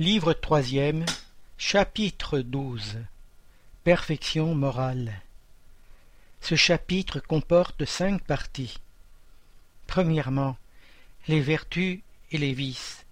Livre 0.00 0.32
troisième, 0.32 1.04
chapitre 1.58 2.40
XII 2.40 3.00
Perfection 3.84 4.54
morale. 4.54 5.12
Ce 6.40 6.54
chapitre 6.54 7.20
comporte 7.20 7.84
cinq 7.84 8.24
parties. 8.24 8.80
Premièrement, 9.86 10.56
les 11.28 11.42
vertus 11.42 12.00
et 12.30 12.38
les 12.38 12.54
vices. 12.54 13.04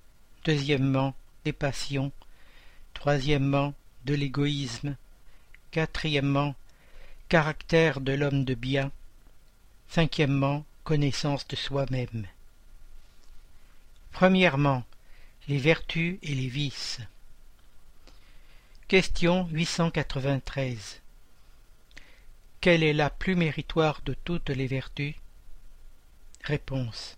Deuxièmement, 0.47 1.15
les 1.45 1.53
passions. 1.53 2.11
Troisièmement, 2.95 3.75
de 4.07 4.15
l'égoïsme. 4.15 4.97
Quatrièmement, 5.71 6.55
caractère 7.29 8.01
de 8.01 8.15
l'homme 8.15 8.47
de 8.47 8.55
bien. 8.55 8.91
Cinquièmement, 9.91 10.65
connaissance 10.85 11.47
de 11.49 11.57
soi-même. 11.57 12.25
Premièrement, 14.11 14.85
les 15.49 15.57
vertus 15.57 16.19
et 16.23 16.35
les 16.35 16.49
vices. 16.49 17.01
Question 18.87 19.49
893. 19.51 21.01
Quelle 22.61 22.83
est 22.83 22.93
la 22.93 23.09
plus 23.09 23.35
méritoire 23.35 24.03
de 24.05 24.13
toutes 24.13 24.51
les 24.51 24.67
vertus? 24.67 25.15
Réponse. 26.45 27.17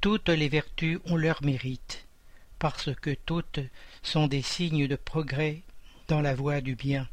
Toutes 0.00 0.28
les 0.28 0.48
vertus 0.48 0.98
ont 1.04 1.16
leur 1.16 1.44
mérite, 1.44 2.04
parce 2.58 2.92
que 2.96 3.14
toutes 3.14 3.60
sont 4.02 4.26
des 4.26 4.42
signes 4.42 4.88
de 4.88 4.96
progrès 4.96 5.62
dans 6.08 6.20
la 6.20 6.34
voie 6.34 6.60
du 6.60 6.74
bien. 6.74 7.08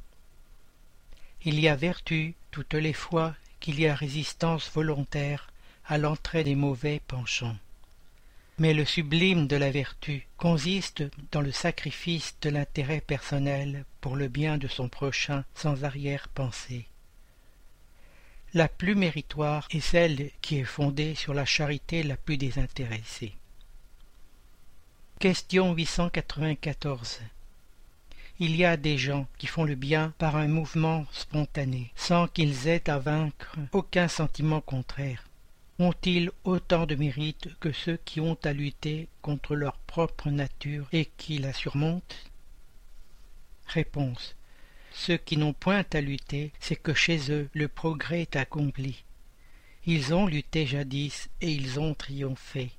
Il 1.44 1.60
y 1.60 1.68
a 1.68 1.76
vertu 1.76 2.34
toutes 2.50 2.74
les 2.74 2.94
fois 2.94 3.36
qu'il 3.60 3.80
y 3.80 3.86
a 3.86 3.94
résistance 3.94 4.72
volontaire 4.72 5.54
à 5.86 6.00
l'entrée 6.00 6.44
des 6.44 6.56
mauvais 6.56 7.02
penchants. 7.08 7.58
Mais 8.60 8.74
le 8.74 8.84
sublime 8.84 9.48
de 9.48 9.56
la 9.56 9.72
vertu 9.72 10.28
consiste 10.36 11.04
dans 11.32 11.40
le 11.40 11.54
sacrifice 11.54 12.36
de 12.42 12.50
l'intérêt 12.50 13.00
personnel 13.00 13.86
pour 14.02 14.18
le 14.18 14.28
bien 14.28 14.58
de 14.58 14.68
son 14.68 14.90
prochain 14.90 15.46
sans 15.56 15.86
arrière-pensée. 15.86 16.86
La 18.54 18.68
plus 18.68 18.96
méritoire 18.96 19.66
est 19.72 19.80
celle 19.80 20.32
qui 20.42 20.58
est 20.58 20.66
fondée 20.66 21.16
sur 21.16 21.34
la 21.34 21.46
charité 21.46 22.04
la 22.04 22.18
plus 22.18 22.36
désintéressée. 22.36 23.34
Question 25.20 25.74
894 25.74 27.22
Il 28.40 28.58
y 28.58 28.66
a 28.66 28.76
des 28.76 28.98
gens 28.98 29.26
qui 29.38 29.48
font 29.48 29.64
le 29.64 29.76
bien 29.76 30.14
par 30.18 30.36
un 30.36 30.50
mouvement 30.50 31.06
spontané, 31.14 31.94
sans 31.96 32.28
qu'ils 32.28 32.68
aient 32.68 32.90
à 32.90 33.00
vaincre 33.00 33.56
aucun 33.72 34.10
sentiment 34.10 34.60
contraire 34.60 35.29
ont-ils 35.80 36.30
autant 36.44 36.86
de 36.86 36.96
mérite 36.96 37.48
que 37.62 37.72
ceux 37.72 37.98
qui 38.04 38.20
ont 38.20 38.38
à 38.44 38.52
lutter 38.52 39.08
contre 39.22 39.56
leur 39.56 39.78
propre 39.78 40.30
nature 40.30 40.88
et 40.92 41.06
qui 41.18 41.38
la 41.38 41.54
surmontent? 41.54 42.16
Réponse. 43.66 44.36
Ceux 44.92 45.18
qui 45.18 45.38
n'ont 45.38 45.54
point 45.54 45.86
à 45.94 46.02
lutter, 46.02 46.52
c'est 46.60 46.76
que 46.76 46.94
chez 46.94 47.32
eux 47.32 47.50
le 47.54 47.70
progrès 47.70 48.22
est 48.22 48.36
accompli. 48.36 49.06
Ils 49.86 50.14
ont 50.14 50.28
lutté 50.28 50.68
jadis 50.68 51.30
et 51.40 51.52
ils 51.52 51.80
ont 51.80 51.94
triomphé. 51.94 52.72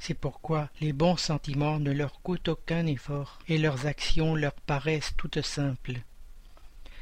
C'est 0.00 0.14
pourquoi 0.14 0.70
les 0.80 0.92
bons 0.92 1.16
sentiments 1.16 1.78
ne 1.78 1.92
leur 1.92 2.20
coûtent 2.22 2.48
aucun 2.48 2.86
effort 2.86 3.38
et 3.48 3.58
leurs 3.58 3.86
actions 3.86 4.34
leur 4.34 4.54
paraissent 4.54 5.14
toutes 5.16 5.42
simples. 5.42 6.00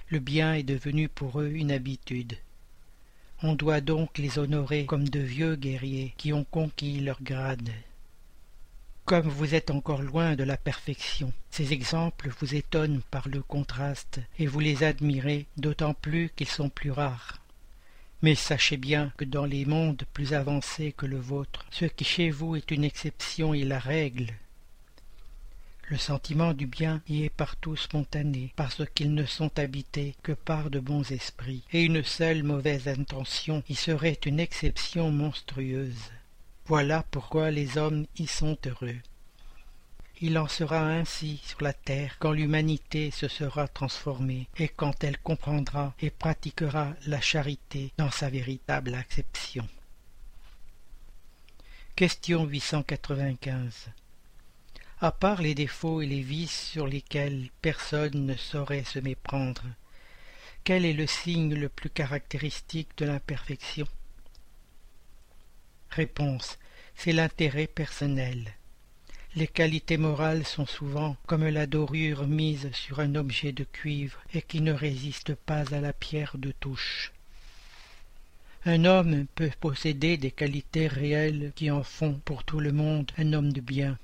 Le 0.09 0.19
bien 0.19 0.55
est 0.55 0.63
devenu 0.63 1.09
pour 1.09 1.41
eux 1.41 1.51
une 1.51 1.73
habitude. 1.73 2.37
On 3.43 3.55
doit 3.55 3.83
donc 3.83 4.17
les 4.17 4.39
honorer 4.39 4.87
comme 4.87 5.09
de 5.09 5.21
vieux 5.21 5.57
guerriers 5.57 6.15
qui 6.17 6.33
ont 6.33 6.45
conquis 6.45 7.01
leur 7.01 7.23
grade. 7.23 7.71
Comme 9.05 9.29
vous 9.29 9.55
êtes 9.55 9.71
encore 9.71 10.01
loin 10.01 10.37
de 10.37 10.43
la 10.43 10.57
perfection, 10.57 11.33
ces 11.51 11.75
exemples 11.75 12.31
vous 12.41 12.55
étonnent 12.55 13.03
par 13.11 13.29
le 13.29 13.43
contraste, 13.43 14.21
et 14.39 14.47
vous 14.47 14.61
les 14.61 14.85
admirez 14.85 15.47
d'autant 15.59 15.93
plus 15.93 16.31
qu'ils 16.35 16.49
sont 16.49 16.71
plus 16.71 16.91
rares. 16.91 17.39
Mais 18.23 18.35
sachez 18.35 18.79
bien 18.79 19.13
que 19.19 19.27
dans 19.27 19.45
les 19.45 19.67
mondes 19.67 20.05
plus 20.15 20.33
avancés 20.33 20.93
que 20.97 21.07
le 21.07 21.19
vôtre, 21.19 21.67
ce 21.71 21.85
qui 21.85 22.05
chez 22.05 22.31
vous 22.31 22.57
est 22.57 22.71
une 22.71 22.85
exception 22.85 23.53
est 23.53 23.65
la 23.65 23.79
règle, 23.79 24.33
le 25.89 25.97
sentiment 25.97 26.53
du 26.53 26.67
bien 26.67 27.01
y 27.09 27.23
est 27.23 27.31
partout 27.31 27.77
spontané, 27.77 28.53
parce 28.57 28.83
qu'ils 28.95 29.15
ne 29.15 29.25
sont 29.25 29.57
habités 29.59 30.17
que 30.23 30.33
par 30.33 30.71
de 30.71 30.81
bons 30.81 31.11
esprits, 31.13 31.63
et 31.73 31.85
une 31.85 32.03
seule 32.03 32.43
mauvaise 32.43 32.89
intention 32.89 33.63
y 33.69 33.75
serait 33.75 34.19
une 34.27 34.41
exception 34.41 35.11
monstrueuse. 35.11 36.11
Voilà 36.67 37.05
pourquoi 37.11 37.51
les 37.51 37.79
hommes 37.79 38.07
y 38.19 38.27
sont 38.27 38.59
heureux. 38.67 38.99
Il 40.21 40.39
en 40.39 40.49
sera 40.49 40.81
ainsi 40.81 41.41
sur 41.45 41.63
la 41.63 41.75
terre 41.75 42.17
quand 42.19 42.33
l'humanité 42.33 43.11
se 43.11 43.29
sera 43.29 43.69
transformée 43.69 44.49
et 44.59 44.69
quand 44.69 45.05
elle 45.05 45.19
comprendra 45.19 45.95
et 46.01 46.11
pratiquera 46.11 46.95
la 47.07 47.21
charité 47.21 47.93
dans 47.99 48.11
sa 48.11 48.31
véritable 48.31 48.95
acception. 48.95 49.69
Question 51.95 52.45
895 52.45 53.91
à 55.01 55.13
part 55.13 55.43
les 55.43 55.55
défauts 55.55 56.01
et 56.01 56.07
les 56.07 56.23
vices 56.23 56.71
sur 56.71 56.87
lesquels 56.87 57.51
personne 57.61 58.27
ne 58.27 58.35
saurait 58.35 58.85
se 58.85 58.99
méprendre. 58.99 59.63
Quel 60.65 60.85
est 60.85 60.95
le 60.95 61.07
signe 61.07 61.55
le 61.55 61.69
plus 61.69 61.91
caractéristique 61.91 62.97
de 62.97 63.05
l'imperfection? 63.05 63.87
Réponse. 65.91 66.59
C'est 66.95 67.13
l'intérêt 67.13 67.67
personnel. 67.67 68.55
Les 69.35 69.47
qualités 69.47 69.99
morales 69.99 70.47
sont 70.47 70.65
souvent 70.65 71.17
comme 71.27 71.47
la 71.47 71.67
dorure 71.67 72.27
mise 72.27 72.73
sur 72.73 73.01
un 73.01 73.15
objet 73.17 73.53
de 73.53 73.65
cuivre 73.65 74.19
et 74.33 74.41
qui 74.41 74.63
ne 74.63 74.73
résiste 74.73 75.35
pas 75.35 75.75
à 75.75 75.81
la 75.81 75.93
pierre 75.93 76.39
de 76.39 76.53
touche. 76.53 77.13
Un 78.65 78.87
homme 78.87 79.27
peut 79.35 79.51
posséder 79.61 80.17
des 80.17 80.31
qualités 80.31 80.89
réelles 80.89 81.53
qui 81.55 81.71
en 81.71 81.83
font 81.83 82.15
pour 82.25 82.45
tout 82.45 82.61
le 82.61 82.73
monde 82.73 83.13
un 83.19 83.35
homme 83.35 83.53
de 83.53 83.61
bien, 83.61 83.99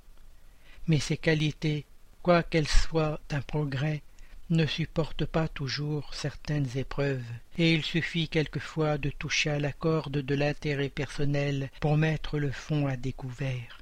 mais 0.92 1.00
ces 1.00 1.16
qualités, 1.16 1.86
quoiqu'elles 2.20 2.68
soient 2.68 3.18
un 3.30 3.40
progrès, 3.40 4.02
ne 4.50 4.66
supportent 4.66 5.24
pas 5.24 5.48
toujours 5.48 6.12
certaines 6.12 6.68
épreuves, 6.76 7.24
et 7.56 7.72
il 7.72 7.82
suffit 7.82 8.28
quelquefois 8.28 8.98
de 8.98 9.08
toucher 9.08 9.48
à 9.48 9.58
la 9.58 9.72
corde 9.72 10.18
de 10.18 10.34
l'intérêt 10.34 10.90
personnel 10.90 11.70
pour 11.80 11.96
mettre 11.96 12.38
le 12.38 12.50
fond 12.50 12.86
à 12.86 12.98
découvert. 12.98 13.78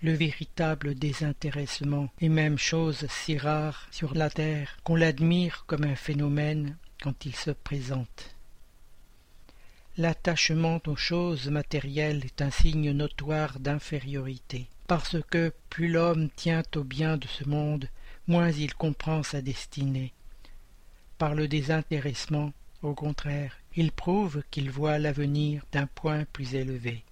Le 0.00 0.12
véritable 0.12 0.94
désintéressement 0.94 2.08
est 2.20 2.28
même 2.28 2.56
chose 2.56 3.08
si 3.10 3.36
rare 3.36 3.88
sur 3.90 4.14
la 4.14 4.30
terre 4.30 4.76
qu'on 4.84 4.94
l'admire 4.94 5.64
comme 5.66 5.82
un 5.82 5.96
phénomène 5.96 6.76
quand 7.02 7.26
il 7.26 7.34
se 7.34 7.50
présente. 7.50 8.36
L'attachement 9.96 10.80
aux 10.86 10.94
choses 10.94 11.48
matérielles 11.48 12.24
est 12.24 12.42
un 12.42 12.52
signe 12.52 12.92
notoire 12.92 13.58
d'infériorité 13.58 14.68
parce 14.86 15.16
que 15.30 15.52
plus 15.70 15.88
l'homme 15.88 16.28
tient 16.36 16.62
au 16.74 16.84
bien 16.84 17.16
de 17.16 17.26
ce 17.26 17.44
monde, 17.44 17.88
moins 18.26 18.50
il 18.50 18.74
comprend 18.74 19.22
sa 19.22 19.42
destinée. 19.42 20.12
Par 21.18 21.34
le 21.34 21.48
désintéressement, 21.48 22.52
au 22.82 22.94
contraire, 22.94 23.56
il 23.74 23.92
prouve 23.92 24.42
qu'il 24.50 24.70
voit 24.70 24.98
l'avenir 24.98 25.64
d'un 25.72 25.86
point 25.86 26.24
plus 26.32 26.54
élevé. 26.54 27.04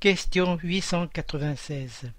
Question 0.00 0.58
896 0.62 2.10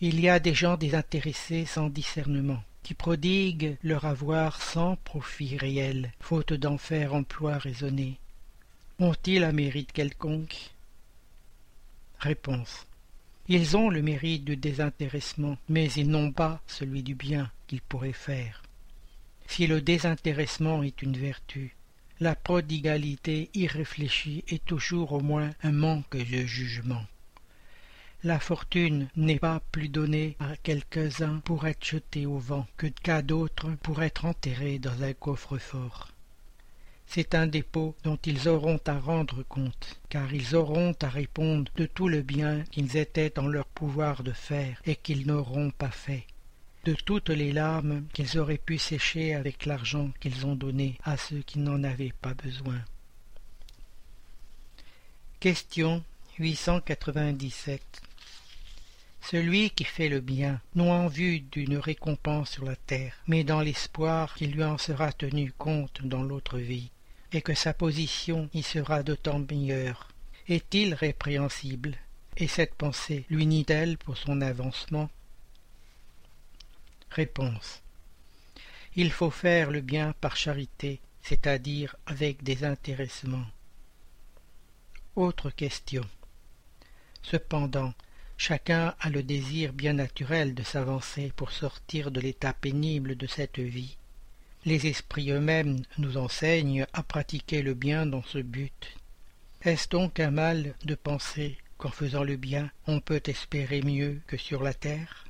Il 0.00 0.20
y 0.20 0.28
a 0.28 0.38
des 0.38 0.54
gens 0.54 0.76
désintéressés 0.76 1.64
sans 1.64 1.88
discernement, 1.88 2.62
qui 2.82 2.94
prodiguent 2.94 3.76
leur 3.82 4.04
avoir 4.04 4.60
sans 4.60 4.96
profit 4.96 5.56
réel, 5.56 6.12
faute 6.20 6.52
d'en 6.52 6.78
faire 6.78 7.14
emploi 7.14 7.58
raisonné. 7.58 8.18
Ont-ils 8.98 9.44
un 9.44 9.52
mérite 9.52 9.92
quelconque? 9.92 10.75
Réponse. 12.18 12.86
Ils 13.48 13.76
ont 13.76 13.90
le 13.90 14.02
mérite 14.02 14.44
du 14.44 14.56
désintéressement, 14.56 15.56
mais 15.68 15.90
ils 15.92 16.10
n'ont 16.10 16.32
pas 16.32 16.60
celui 16.66 17.02
du 17.02 17.14
bien 17.14 17.50
qu'ils 17.66 17.82
pourraient 17.82 18.12
faire. 18.12 18.62
Si 19.46 19.66
le 19.66 19.80
désintéressement 19.80 20.82
est 20.82 21.02
une 21.02 21.16
vertu, 21.16 21.76
la 22.18 22.34
prodigalité 22.34 23.50
irréfléchie 23.54 24.42
est 24.48 24.64
toujours 24.64 25.12
au 25.12 25.20
moins 25.20 25.50
un 25.62 25.72
manque 25.72 26.16
de 26.16 26.46
jugement. 26.46 27.04
La 28.24 28.40
fortune 28.40 29.08
n'est 29.14 29.38
pas 29.38 29.60
plus 29.70 29.88
donnée 29.88 30.36
à 30.40 30.56
quelques-uns 30.56 31.38
pour 31.40 31.66
être 31.66 31.84
jetée 31.84 32.26
au 32.26 32.38
vent 32.38 32.66
que 32.76 32.86
qu'à 32.86 33.22
d'autres 33.22 33.70
pour 33.82 34.02
être 34.02 34.24
enterrée 34.24 34.78
dans 34.78 35.02
un 35.02 35.12
coffre-fort. 35.12 36.08
C'est 37.06 37.34
un 37.34 37.46
dépôt 37.46 37.94
dont 38.02 38.18
ils 38.26 38.48
auront 38.48 38.80
à 38.86 38.98
rendre 38.98 39.42
compte, 39.44 40.00
car 40.08 40.34
ils 40.34 40.54
auront 40.54 40.94
à 41.00 41.08
répondre 41.08 41.70
de 41.76 41.86
tout 41.86 42.08
le 42.08 42.22
bien 42.22 42.64
qu'ils 42.70 42.96
étaient 42.96 43.38
en 43.38 43.46
leur 43.46 43.66
pouvoir 43.66 44.22
de 44.22 44.32
faire 44.32 44.80
et 44.84 44.96
qu'ils 44.96 45.26
n'auront 45.26 45.70
pas 45.70 45.90
fait, 45.90 46.26
de 46.84 46.94
toutes 46.94 47.30
les 47.30 47.52
larmes 47.52 48.04
qu'ils 48.12 48.38
auraient 48.38 48.58
pu 48.58 48.78
sécher 48.78 49.34
avec 49.34 49.66
l'argent 49.66 50.10
qu'ils 50.20 50.46
ont 50.46 50.56
donné 50.56 50.98
à 51.04 51.16
ceux 51.16 51.40
qui 51.40 51.58
n'en 51.58 51.84
avaient 51.84 52.14
pas 52.20 52.34
besoin. 52.34 52.80
Question 55.40 56.02
897 56.38 58.02
celui 59.28 59.70
qui 59.70 59.82
fait 59.82 60.08
le 60.08 60.20
bien, 60.20 60.60
non 60.76 60.92
en 60.92 61.08
vue 61.08 61.40
d'une 61.40 61.78
récompense 61.78 62.50
sur 62.50 62.64
la 62.64 62.76
terre, 62.76 63.12
mais 63.26 63.42
dans 63.42 63.60
l'espoir 63.60 64.36
qu'il 64.36 64.52
lui 64.52 64.62
en 64.62 64.78
sera 64.78 65.12
tenu 65.12 65.52
compte 65.58 66.00
dans 66.04 66.22
l'autre 66.22 66.58
vie, 66.58 66.92
et 67.32 67.42
que 67.42 67.54
sa 67.54 67.74
position 67.74 68.48
y 68.54 68.62
sera 68.62 69.02
d'autant 69.02 69.38
meilleure. 69.38 70.08
Est-il 70.48 70.94
répréhensible? 70.94 71.96
Et 72.36 72.48
cette 72.48 72.74
pensée 72.74 73.24
l'unit-elle 73.30 73.98
pour 73.98 74.16
son 74.16 74.40
avancement? 74.40 75.10
Réponse. 77.10 77.82
Il 78.94 79.10
faut 79.10 79.30
faire 79.30 79.70
le 79.70 79.80
bien 79.80 80.14
par 80.20 80.36
charité, 80.36 81.00
c'est-à-dire 81.22 81.96
avec 82.06 82.42
désintéressement. 82.42 83.44
Autre 85.16 85.50
question. 85.50 86.04
Cependant, 87.22 87.92
chacun 88.36 88.94
a 89.00 89.10
le 89.10 89.22
désir 89.22 89.72
bien 89.72 89.94
naturel 89.94 90.54
de 90.54 90.62
s'avancer 90.62 91.32
pour 91.34 91.52
sortir 91.52 92.10
de 92.10 92.20
l'état 92.20 92.52
pénible 92.52 93.16
de 93.16 93.26
cette 93.26 93.58
vie. 93.58 93.96
Les 94.66 94.88
esprits 94.88 95.30
eux-mêmes 95.30 95.78
nous 95.96 96.16
enseignent 96.16 96.86
à 96.92 97.04
pratiquer 97.04 97.62
le 97.62 97.74
bien 97.74 98.04
dans 98.04 98.24
ce 98.24 98.38
but. 98.38 98.96
Est-ce 99.62 99.88
donc 99.88 100.18
un 100.18 100.32
mal 100.32 100.74
de 100.84 100.96
penser 100.96 101.56
qu'en 101.78 101.90
faisant 101.90 102.24
le 102.24 102.34
bien 102.34 102.72
on 102.88 102.98
peut 102.98 103.22
espérer 103.26 103.80
mieux 103.80 104.20
que 104.26 104.36
sur 104.36 104.64
la 104.64 104.74
terre? 104.74 105.24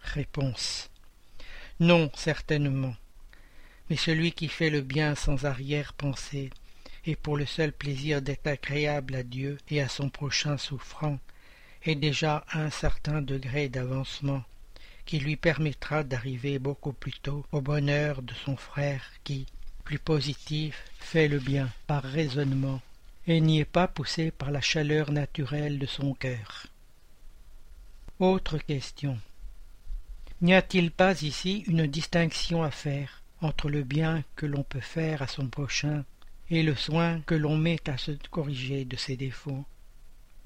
Réponse. 0.00 0.88
Non, 1.78 2.10
certainement. 2.14 2.96
Mais 3.90 3.96
celui 3.96 4.32
qui 4.32 4.48
fait 4.48 4.70
le 4.70 4.80
bien 4.80 5.14
sans 5.14 5.44
arrière-pensée, 5.44 6.48
et 7.04 7.16
pour 7.16 7.36
le 7.36 7.44
seul 7.44 7.70
plaisir 7.70 8.22
d'être 8.22 8.46
agréable 8.46 9.14
à 9.14 9.22
Dieu 9.22 9.58
et 9.68 9.82
à 9.82 9.88
son 9.88 10.08
prochain 10.08 10.56
souffrant, 10.56 11.18
est 11.82 11.96
déjà 11.96 12.46
à 12.48 12.60
un 12.60 12.70
certain 12.70 13.20
degré 13.20 13.68
d'avancement, 13.68 14.42
qui 15.04 15.18
lui 15.18 15.36
permettra 15.36 16.02
d'arriver 16.02 16.58
beaucoup 16.58 16.92
plus 16.92 17.12
tôt 17.12 17.44
au 17.52 17.60
bonheur 17.60 18.22
de 18.22 18.34
son 18.34 18.56
frère 18.56 19.04
qui, 19.22 19.46
plus 19.84 19.98
positif, 19.98 20.84
fait 20.98 21.28
le 21.28 21.38
bien 21.38 21.68
par 21.86 22.02
raisonnement, 22.02 22.80
et 23.26 23.40
n'y 23.40 23.60
est 23.60 23.64
pas 23.64 23.88
poussé 23.88 24.30
par 24.30 24.50
la 24.50 24.60
chaleur 24.60 25.12
naturelle 25.12 25.78
de 25.78 25.86
son 25.86 26.14
cœur. 26.14 26.66
Autre 28.18 28.58
question. 28.58 29.18
N'y 30.40 30.54
a-t-il 30.54 30.90
pas 30.90 31.22
ici 31.22 31.64
une 31.66 31.86
distinction 31.86 32.62
à 32.62 32.70
faire 32.70 33.22
entre 33.40 33.68
le 33.68 33.82
bien 33.82 34.24
que 34.36 34.46
l'on 34.46 34.62
peut 34.62 34.80
faire 34.80 35.22
à 35.22 35.26
son 35.26 35.48
prochain 35.48 36.04
et 36.50 36.62
le 36.62 36.74
soin 36.74 37.20
que 37.22 37.34
l'on 37.34 37.56
met 37.56 37.88
à 37.88 37.96
se 37.96 38.12
corriger 38.30 38.84
de 38.84 38.96
ses 38.96 39.16
défauts? 39.16 39.64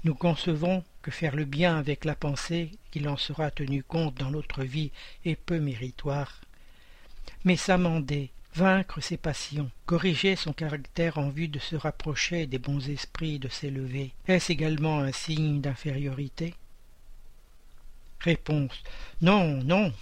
Nous 0.03 0.15
concevons 0.15 0.83
que 1.01 1.11
faire 1.11 1.35
le 1.35 1.45
bien 1.45 1.77
avec 1.77 2.05
la 2.05 2.15
pensée 2.15 2.71
qu'il 2.91 3.07
en 3.07 3.17
sera 3.17 3.51
tenu 3.51 3.83
compte 3.83 4.15
dans 4.15 4.29
l'autre 4.29 4.63
vie 4.63 4.91
est 5.25 5.35
peu 5.35 5.59
méritoire. 5.59 6.41
Mais 7.45 7.55
s'amender, 7.55 8.31
vaincre 8.55 9.01
ses 9.01 9.17
passions, 9.17 9.71
corriger 9.85 10.35
son 10.35 10.53
caractère 10.53 11.17
en 11.17 11.29
vue 11.29 11.47
de 11.47 11.59
se 11.59 11.75
rapprocher 11.75 12.47
des 12.47 12.59
bons 12.59 12.89
esprits 12.89 13.39
de 13.39 13.47
s'élever, 13.47 14.11
est-ce 14.27 14.51
également 14.51 14.99
un 14.99 15.11
signe 15.11 15.61
d'infériorité? 15.61 16.55
Réponse 18.19 18.83
Non, 19.21 19.63
non. 19.63 19.93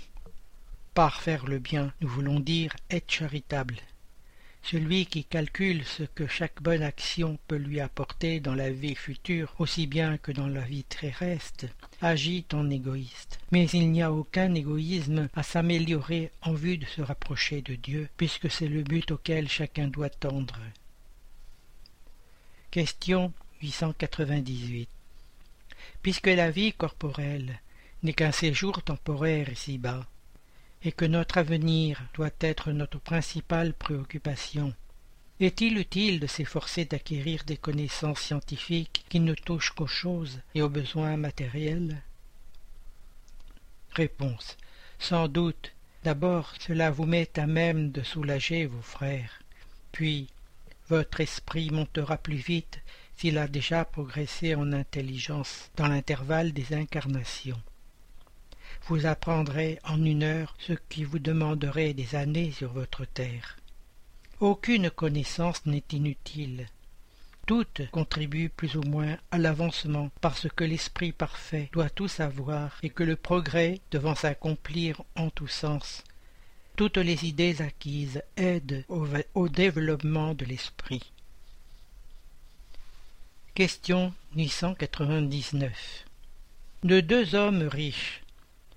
Par 0.96 1.22
faire 1.22 1.46
le 1.46 1.60
bien, 1.60 1.94
nous 2.02 2.08
voulons 2.08 2.40
dire 2.40 2.76
être 2.90 3.12
charitable. 3.12 3.76
Celui 4.70 5.06
qui 5.06 5.24
calcule 5.24 5.86
ce 5.86 6.04
que 6.04 6.28
chaque 6.28 6.62
bonne 6.62 6.84
action 6.84 7.40
peut 7.48 7.56
lui 7.56 7.80
apporter 7.80 8.42
dans 8.42 8.54
la 8.54 8.70
vie 8.70 8.96
future 8.96 9.56
aussi 9.60 9.88
bien 9.88 10.18
que 10.18 10.34
dans 10.34 10.50
la 10.50 10.60
vie 10.60 10.84
terrestre 10.84 11.68
agit 12.02 12.46
en 12.52 12.70
égoïste. 12.70 13.40
Mais 13.54 13.70
il 13.70 13.90
n'y 13.90 14.02
a 14.02 14.12
aucun 14.12 14.54
égoïsme 14.54 15.30
à 15.34 15.44
s'améliorer 15.44 16.32
en 16.42 16.52
vue 16.52 16.78
de 16.78 16.86
se 16.86 17.02
rapprocher 17.02 17.62
de 17.62 17.76
Dieu, 17.76 18.10
puisque 18.18 18.52
c'est 18.52 18.68
le 18.68 18.84
but 18.84 19.10
auquel 19.12 19.48
chacun 19.48 19.88
doit 19.88 20.10
tendre. 20.10 20.60
Question 22.70 23.32
898 23.62 24.90
Puisque 26.02 26.28
la 26.28 26.52
vie 26.52 26.74
corporelle 26.74 27.62
n'est 28.04 28.12
qu'un 28.12 28.34
séjour 28.34 28.84
temporaire 28.84 29.48
ici-bas, 29.50 30.06
et 30.84 30.92
que 30.92 31.06
notre 31.06 31.38
avenir 31.38 32.02
doit 32.14 32.32
être 32.40 32.72
notre 32.72 33.00
principale 33.00 33.74
préoccupation. 33.74 34.74
Est-il 35.40 35.78
utile 35.78 36.20
de 36.20 36.28
s'efforcer 36.28 36.86
d'acquérir 36.86 37.44
des 37.46 37.58
connaissances 37.58 38.22
scientifiques 38.22 39.06
qui 39.10 39.20
ne 39.20 39.34
touchent 39.34 39.72
qu'aux 39.72 39.88
choses 39.88 40.40
et 40.56 40.62
aux 40.62 40.70
besoins 40.70 41.18
matériels? 41.18 42.02
Réponse. 43.92 44.58
Sans 45.00 45.28
doute. 45.28 45.74
D'abord, 46.04 46.54
cela 46.60 46.90
vous 46.90 47.06
met 47.06 47.30
à 47.38 47.48
même 47.48 47.92
de 47.92 48.02
soulager 48.02 48.66
vos 48.66 48.82
frères. 48.82 49.42
Puis, 49.92 50.28
votre 50.90 51.22
esprit 51.22 51.70
montera 51.70 52.18
plus 52.18 52.38
vite 52.38 52.80
s'il 53.18 53.38
a 53.38 53.48
déjà 53.48 53.84
progressé 53.84 54.56
en 54.56 54.72
intelligence 54.74 55.70
dans 55.76 55.88
l'intervalle 55.88 56.54
des 56.54 56.74
incarnations 56.74 57.62
vous 58.88 59.06
apprendrez 59.06 59.80
en 59.84 60.04
une 60.04 60.24
heure 60.24 60.56
ce 60.60 60.74
qui 60.90 61.04
vous 61.04 61.20
demanderait 61.20 61.94
des 61.94 62.16
années 62.16 62.52
sur 62.52 62.72
votre 62.72 63.06
terre. 63.06 63.58
Aucune 64.40 64.90
connaissance 64.90 65.66
n'est 65.66 65.84
inutile. 65.92 66.68
Toutes 67.46 67.90
contribuent 67.92 68.50
plus 68.50 68.76
ou 68.76 68.82
moins 68.82 69.18
à 69.32 69.38
l'avancement 69.38 70.10
parce 70.22 70.48
que 70.50 70.64
l'esprit 70.64 71.12
parfait 71.12 71.70
doit 71.74 71.90
tout 71.90 72.08
savoir 72.08 72.78
et 72.84 72.90
que 72.90 73.04
le 73.04 73.16
progrès 73.16 73.80
devant 73.92 74.16
s'accomplir 74.16 75.02
en 75.16 75.30
tous 75.30 75.48
sens. 75.48 76.04
Toutes 76.76 76.98
les 76.98 77.26
idées 77.26 77.62
acquises 77.62 78.22
aident 78.36 78.86
au, 79.34 79.50
développement 79.50 80.34
de 80.34 80.46
l'esprit. 80.46 81.12
Question 83.56 84.14
899 84.36 86.06
De 86.84 87.00
deux 87.00 87.34
hommes 87.34 87.64
riches, 87.64 88.22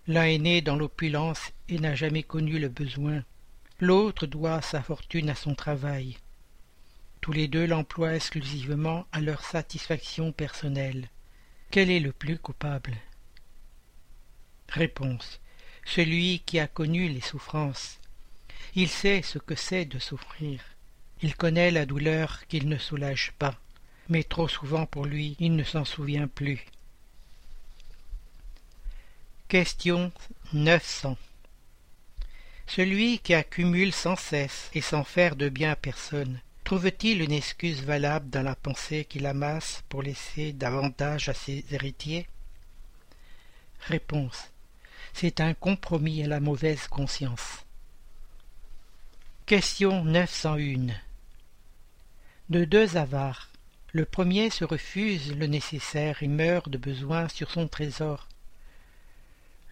L'un 0.07 0.25
est 0.25 0.39
né 0.39 0.61
dans 0.61 0.77
l'opulence 0.77 1.53
et 1.69 1.79
n'a 1.79 1.95
jamais 1.95 2.23
connu 2.23 2.59
le 2.59 2.69
besoin. 2.69 3.23
L'autre 3.79 4.27
doit 4.27 4.63
sa 4.63 4.83
fortune 4.83 5.31
à 5.31 5.35
son 5.35 5.55
travail. 5.55 6.17
Tous 7.21 7.33
les 7.33 7.49
deux 7.49 7.67
l'emploient 7.67 8.15
exclusivement 8.15 9.07
à 9.13 9.21
leur 9.21 9.43
satisfaction 9.43 10.33
personnelle. 10.33 11.09
Quel 11.71 11.91
est 11.91 12.01
le 12.01 12.13
plus 12.13 12.39
coupable? 12.39 12.97
Réponse. 14.69 15.41
Celui 15.85 16.41
qui 16.41 16.59
a 16.59 16.67
connu 16.67 17.09
les 17.09 17.21
souffrances. 17.21 18.01
Il 18.75 18.89
sait 18.89 19.23
ce 19.23 19.39
que 19.39 19.55
c'est 19.55 19.85
de 19.85 19.99
souffrir. 19.99 20.61
Il 21.23 21.37
connaît 21.37 21.71
la 21.71 21.87
douleur 21.87 22.47
qu'il 22.47 22.69
ne 22.69 22.79
soulage 22.79 23.33
pas, 23.39 23.59
mais 24.09 24.23
trop 24.23 24.49
souvent 24.49 24.87
pour 24.87 25.05
lui 25.05 25.37
il 25.39 25.57
ne 25.57 25.65
s'en 25.65 25.85
souvient 25.85 26.29
plus. 26.29 26.65
Question 29.51 30.13
900 30.53 31.19
Celui 32.69 33.19
qui 33.19 33.35
accumule 33.35 33.93
sans 33.93 34.15
cesse 34.15 34.71
et 34.75 34.81
sans 34.81 35.03
faire 35.03 35.35
de 35.35 35.49
bien 35.49 35.73
à 35.73 35.75
personne, 35.75 36.39
trouve-t-il 36.63 37.21
une 37.21 37.33
excuse 37.33 37.83
valable 37.83 38.31
dans 38.31 38.45
la 38.45 38.55
pensée 38.55 39.05
qu'il 39.05 39.27
amasse 39.27 39.83
pour 39.89 40.05
laisser 40.05 40.53
davantage 40.53 41.29
à 41.29 41.35
ses 41.35 41.65
héritiers? 41.73 42.29
Réponse. 43.81 44.53
C'est 45.15 45.41
un 45.41 45.53
compromis 45.53 46.23
à 46.23 46.29
la 46.29 46.39
mauvaise 46.39 46.87
conscience. 46.87 47.65
Question 49.47 50.05
901 50.05 50.95
De 52.51 52.65
deux 52.65 52.97
avares, 52.97 53.49
le 53.91 54.05
premier 54.05 54.51
se 54.51 54.65
refuse 54.65 55.35
le 55.35 55.49
nécessaire 55.49 56.23
et 56.23 56.29
meurt 56.29 56.69
de 56.69 56.79
besoin 56.79 57.27
sur 57.29 57.51
son 57.51 57.67
trésor 57.67 58.29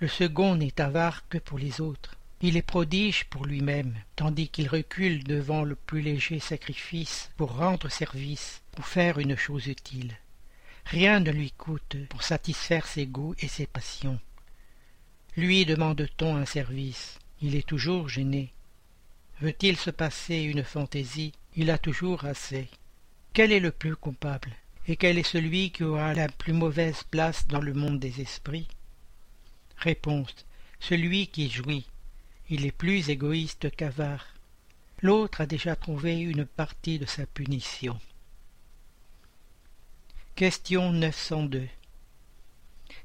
le 0.01 0.09
second 0.09 0.55
n'est 0.55 0.81
avare 0.81 1.29
que 1.29 1.39
pour 1.39 1.59
les 1.59 1.81
autres. 1.81 2.17
Il 2.41 2.57
est 2.57 2.63
prodige 2.63 3.25
pour 3.25 3.47
lui-même, 3.47 3.97
tandis 4.15 4.49
qu'il 4.49 4.69
recule 4.69 5.25
devant 5.25 5.65
le 5.65 5.75
plus 5.75 6.03
léger 6.03 6.39
sacrifice 6.39 7.31
pour 7.37 7.57
rendre 7.57 7.89
service 7.89 8.63
ou 8.79 8.83
faire 8.83 9.19
une 9.19 9.35
chose 9.35 9.67
utile. 9.67 10.17
Rien 10.85 11.19
ne 11.19 11.33
lui 11.33 11.51
coûte 11.51 11.97
pour 12.09 12.23
satisfaire 12.23 12.87
ses 12.87 13.07
goûts 13.07 13.35
et 13.41 13.49
ses 13.49 13.67
passions. 13.67 14.21
Lui 15.37 15.67
demande-t-on 15.67 16.37
un 16.37 16.47
service, 16.47 17.19
il 17.43 17.57
est 17.57 17.67
toujours 17.67 18.09
gêné. 18.09 18.53
Veut-il 19.41 19.77
se 19.77 19.91
passer 19.91 20.37
une 20.37 20.65
fantaisie, 20.65 21.33
il 21.57 21.71
a 21.71 21.79
toujours 21.79 22.25
assez. 22.25 22.69
Quel 23.33 23.51
est 23.51 23.61
le 23.61 23.73
plus 23.73 23.97
coupable? 23.97 24.53
Et 24.87 24.97
quel 24.97 25.19
est 25.19 25.23
celui 25.23 25.71
qui 25.71 25.83
aura 25.83 26.15
la 26.15 26.29
plus 26.29 26.53
mauvaise 26.53 27.03
place 27.11 27.49
dans 27.49 27.61
le 27.61 27.75
monde 27.75 27.99
des 27.99 28.21
esprits? 28.21 28.69
Réponse. 29.79 30.35
Celui 30.81 31.29
qui 31.29 31.49
jouit. 31.49 31.87
Il 32.51 32.67
est 32.67 32.73
plus 32.73 33.11
égoïste 33.11 33.71
qu'avare. 33.77 34.27
L'autre 35.03 35.41
a 35.43 35.47
déjà 35.47 35.77
trouvé 35.77 36.19
une 36.19 36.45
partie 36.45 36.99
de 36.99 37.07
sa 37.07 37.27
punition. 37.27 38.01
Question 40.35 40.93
902. 40.93 41.69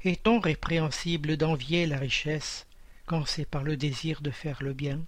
Est-on 0.04 0.40
répréhensible 0.40 1.38
d'envier 1.38 1.86
la 1.86 2.00
richesse 2.00 2.66
quand 3.06 3.26
c'est 3.26 3.46
par 3.46 3.64
le 3.64 3.78
désir 3.78 4.22
de 4.22 4.32
faire 4.32 4.64
le 4.64 4.74
bien? 4.74 5.00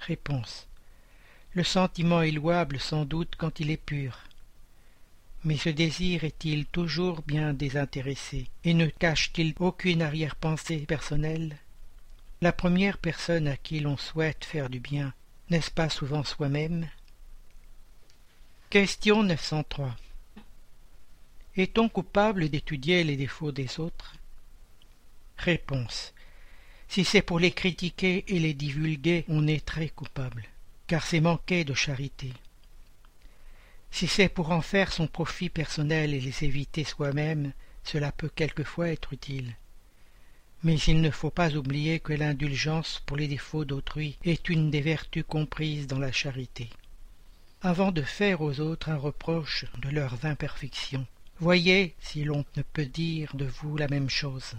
Réponse. 0.00 0.66
Le 1.52 1.62
sentiment 1.62 2.22
est 2.22 2.32
louable 2.32 2.80
sans 2.80 3.04
doute 3.04 3.34
quand 3.38 3.60
il 3.60 3.70
est 3.70 3.76
pur. 3.76 4.24
Mais 5.44 5.58
ce 5.58 5.68
désir 5.68 6.24
est-il 6.24 6.64
toujours 6.64 7.20
bien 7.20 7.52
désintéressé 7.52 8.48
et 8.64 8.72
ne 8.72 8.86
cache-t-il 8.86 9.54
aucune 9.58 10.00
arrière-pensée 10.00 10.78
personnelle? 10.78 11.58
La 12.40 12.50
première 12.50 12.96
personne 12.96 13.46
à 13.46 13.58
qui 13.58 13.80
l'on 13.80 13.98
souhaite 13.98 14.46
faire 14.46 14.70
du 14.70 14.80
bien, 14.80 15.12
n'est-ce 15.50 15.70
pas 15.70 15.90
souvent 15.90 16.24
soi-même? 16.24 16.88
Question 18.70 19.22
903 19.22 19.94
Est-on 21.56 21.90
coupable 21.90 22.48
d'étudier 22.48 23.04
les 23.04 23.16
défauts 23.16 23.52
des 23.52 23.78
autres? 23.78 24.16
Réponse. 25.36 26.14
Si 26.88 27.04
c'est 27.04 27.22
pour 27.22 27.38
les 27.38 27.52
critiquer 27.52 28.24
et 28.28 28.38
les 28.38 28.54
divulguer, 28.54 29.26
on 29.28 29.46
est 29.46 29.64
très 29.64 29.90
coupable, 29.90 30.44
car 30.86 31.04
c'est 31.04 31.20
manquer 31.20 31.64
de 31.64 31.74
charité. 31.74 32.32
Si 33.94 34.08
c'est 34.08 34.28
pour 34.28 34.50
en 34.50 34.60
faire 34.60 34.92
son 34.92 35.06
profit 35.06 35.48
personnel 35.48 36.14
et 36.14 36.20
les 36.20 36.42
éviter 36.42 36.82
soi-même, 36.82 37.52
cela 37.84 38.10
peut 38.10 38.28
quelquefois 38.28 38.88
être 38.88 39.12
utile. 39.12 39.54
Mais 40.64 40.76
il 40.88 41.00
ne 41.00 41.12
faut 41.12 41.30
pas 41.30 41.54
oublier 41.54 42.00
que 42.00 42.12
l'indulgence 42.12 43.04
pour 43.06 43.16
les 43.16 43.28
défauts 43.28 43.64
d'autrui 43.64 44.18
est 44.24 44.48
une 44.48 44.72
des 44.72 44.80
vertus 44.80 45.22
comprises 45.22 45.86
dans 45.86 46.00
la 46.00 46.10
charité. 46.10 46.70
Avant 47.62 47.92
de 47.92 48.02
faire 48.02 48.40
aux 48.40 48.58
autres 48.58 48.88
un 48.88 48.96
reproche 48.96 49.64
de 49.80 49.90
leurs 49.90 50.24
imperfections, 50.24 51.06
voyez 51.38 51.94
si 52.00 52.24
l'on 52.24 52.44
ne 52.56 52.62
peut 52.62 52.86
dire 52.86 53.30
de 53.36 53.44
vous 53.44 53.76
la 53.76 53.86
même 53.86 54.10
chose. 54.10 54.56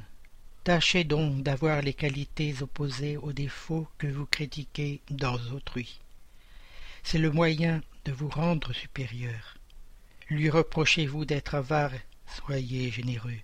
Tâchez 0.64 1.04
donc 1.04 1.44
d'avoir 1.44 1.82
les 1.82 1.94
qualités 1.94 2.56
opposées 2.62 3.18
aux 3.18 3.34
défauts 3.34 3.90
que 3.98 4.08
vous 4.08 4.28
critiquez 4.28 5.02
dans 5.10 5.36
autrui. 5.52 6.00
C'est 7.08 7.20
le 7.20 7.30
moyen 7.30 7.84
de 8.06 8.12
vous 8.12 8.30
rendre 8.30 8.74
supérieur. 8.74 9.58
Lui 10.28 10.50
reprochez-vous 10.50 11.24
d'être 11.24 11.54
avare, 11.54 11.92
soyez 12.26 12.90
généreux. 12.90 13.38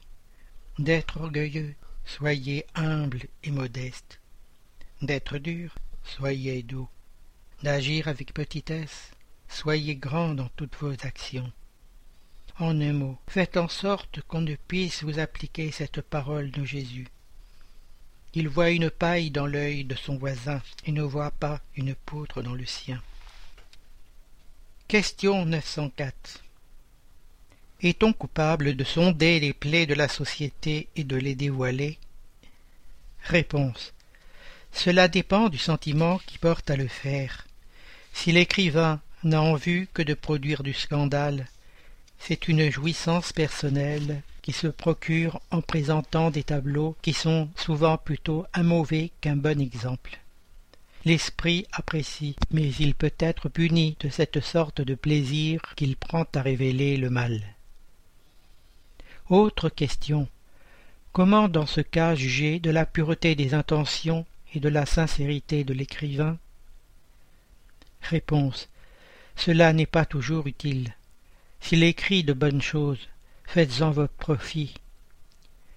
D'être 0.79 1.21
orgueilleux, 1.21 1.75
soyez 2.03 2.65
humble 2.73 3.21
et 3.43 3.51
modeste. 3.51 4.19
D'être 5.03 5.37
dur, 5.37 5.75
soyez 6.03 6.63
doux. 6.63 6.89
D'agir 7.61 8.07
avec 8.07 8.33
petitesse, 8.33 9.11
soyez 9.47 9.95
grand 9.95 10.33
dans 10.33 10.49
toutes 10.55 10.75
vos 10.77 10.93
actions. 11.05 11.53
En 12.57 12.81
un 12.81 12.93
mot, 12.93 13.19
faites 13.27 13.57
en 13.57 13.67
sorte 13.67 14.21
qu'on 14.21 14.41
ne 14.41 14.55
puisse 14.55 15.03
vous 15.03 15.19
appliquer 15.19 15.69
cette 15.69 16.01
parole 16.01 16.49
de 16.49 16.65
Jésus. 16.65 17.09
Il 18.33 18.49
voit 18.49 18.71
une 18.71 18.89
paille 18.89 19.29
dans 19.29 19.45
l'œil 19.45 19.85
de 19.85 19.95
son 19.95 20.17
voisin 20.17 20.63
et 20.85 20.91
ne 20.91 21.03
voit 21.03 21.31
pas 21.31 21.61
une 21.75 21.93
poutre 21.93 22.41
dans 22.41 22.55
le 22.55 22.65
sien. 22.65 22.99
Question 24.91 25.45
904 25.45 26.43
Est-on 27.81 28.11
coupable 28.11 28.75
de 28.75 28.83
sonder 28.83 29.39
les 29.39 29.53
plaies 29.53 29.85
de 29.85 29.93
la 29.93 30.09
société 30.09 30.89
et 30.97 31.05
de 31.05 31.15
les 31.15 31.33
dévoiler? 31.33 31.97
Réponse 33.23 33.93
Cela 34.73 35.07
dépend 35.07 35.47
du 35.47 35.57
sentiment 35.57 36.19
qui 36.27 36.37
porte 36.39 36.69
à 36.69 36.75
le 36.75 36.89
faire. 36.89 37.47
Si 38.11 38.33
l'écrivain 38.33 38.99
n'a 39.23 39.41
en 39.41 39.55
vue 39.55 39.87
que 39.93 40.01
de 40.01 40.13
produire 40.13 40.61
du 40.61 40.73
scandale, 40.73 41.47
c'est 42.19 42.49
une 42.49 42.69
jouissance 42.69 43.31
personnelle 43.31 44.21
qui 44.41 44.51
se 44.51 44.67
procure 44.67 45.39
en 45.51 45.61
présentant 45.61 46.31
des 46.31 46.43
tableaux 46.43 46.97
qui 47.01 47.13
sont 47.13 47.47
souvent 47.55 47.97
plutôt 47.97 48.45
un 48.53 48.63
mauvais 48.63 49.11
qu'un 49.21 49.37
bon 49.37 49.61
exemple. 49.61 50.19
L'esprit 51.03 51.65
apprécie, 51.71 52.35
mais 52.51 52.69
il 52.79 52.93
peut 52.93 53.13
être 53.17 53.49
puni 53.49 53.97
de 53.99 54.09
cette 54.09 54.39
sorte 54.39 54.81
de 54.81 54.93
plaisir 54.93 55.61
qu'il 55.75 55.95
prend 55.95 56.25
à 56.35 56.41
révéler 56.41 56.97
le 56.97 57.09
mal. 57.09 57.41
Autre 59.29 59.69
question. 59.69 60.27
Comment 61.11 61.49
dans 61.49 61.65
ce 61.65 61.81
cas 61.81 62.13
juger 62.13 62.59
de 62.59 62.69
la 62.69 62.85
pureté 62.85 63.33
des 63.33 63.53
intentions 63.55 64.25
et 64.53 64.59
de 64.59 64.69
la 64.69 64.85
sincérité 64.85 65.63
de 65.63 65.73
l'écrivain? 65.73 66.37
Réponse. 68.01 68.69
Cela 69.35 69.73
n'est 69.73 69.87
pas 69.87 70.05
toujours 70.05 70.45
utile. 70.45 70.93
S'il 71.61 71.83
écrit 71.83 72.23
de 72.23 72.33
bonnes 72.33 72.61
choses, 72.61 73.09
faites-en 73.45 73.89
votre 73.89 74.13
profit. 74.13 74.75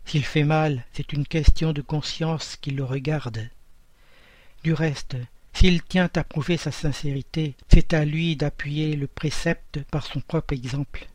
S'il 0.04 0.24
fait 0.24 0.44
mal, 0.44 0.84
c'est 0.92 1.14
une 1.14 1.26
question 1.26 1.72
de 1.72 1.80
conscience 1.80 2.56
qui 2.60 2.72
le 2.72 2.84
regarde. 2.84 3.48
Du 4.64 4.72
reste, 4.72 5.18
s'il 5.52 5.82
tient 5.82 6.08
à 6.16 6.24
prouver 6.24 6.56
sa 6.56 6.72
sincérité, 6.72 7.54
c'est 7.70 7.92
à 7.92 8.06
lui 8.06 8.34
d'appuyer 8.34 8.96
le 8.96 9.06
précepte 9.06 9.82
par 9.90 10.06
son 10.06 10.22
propre 10.22 10.54
exemple. 10.54 11.06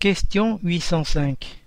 Question 0.00 0.58
805 0.64 1.62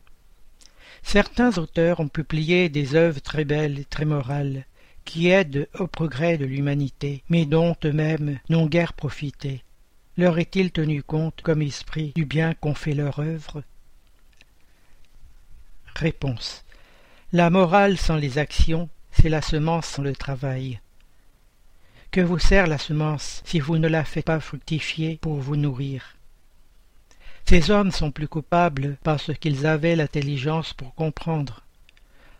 Certains 1.03 1.57
auteurs 1.57 2.01
ont 2.01 2.09
publié 2.09 2.67
des 2.67 2.95
œuvres 2.95 3.21
très 3.21 3.45
belles 3.45 3.79
et 3.79 3.85
très 3.85 4.03
morales, 4.03 4.65
qui 5.05 5.29
aident 5.29 5.69
au 5.79 5.87
progrès 5.87 6.37
de 6.37 6.45
l'humanité, 6.45 7.23
mais 7.29 7.45
dont 7.45 7.77
eux-mêmes 7.85 8.39
n'ont 8.49 8.67
guère 8.67 8.91
profité. 8.91 9.63
Leur 10.17 10.37
est-il 10.37 10.73
tenu 10.73 11.01
compte 11.01 11.41
comme 11.43 11.61
esprit 11.61 12.11
du 12.13 12.25
bien 12.25 12.55
qu'ont 12.55 12.75
fait 12.75 12.93
leur 12.93 13.19
œuvre 13.19 13.63
Réponse. 15.95 16.65
La 17.31 17.49
morale 17.49 17.97
sans 17.97 18.17
les 18.17 18.37
actions 18.37 18.89
c'est 19.21 19.29
la 19.29 19.41
semence 19.41 19.85
sans 19.85 20.03
le 20.03 20.15
travail. 20.15 20.79
Que 22.09 22.21
vous 22.21 22.39
sert 22.39 22.67
la 22.67 22.77
semence 22.77 23.41
si 23.45 23.59
vous 23.59 23.77
ne 23.77 23.89
la 23.89 24.05
faites 24.05 24.25
pas 24.25 24.39
fructifier 24.39 25.17
pour 25.21 25.35
vous 25.35 25.57
nourrir? 25.57 26.15
Ces 27.45 27.69
hommes 27.69 27.91
sont 27.91 28.11
plus 28.11 28.29
coupables 28.29 28.97
parce 29.03 29.33
qu'ils 29.33 29.65
avaient 29.65 29.97
l'intelligence 29.97 30.73
pour 30.73 30.95
comprendre. 30.95 31.63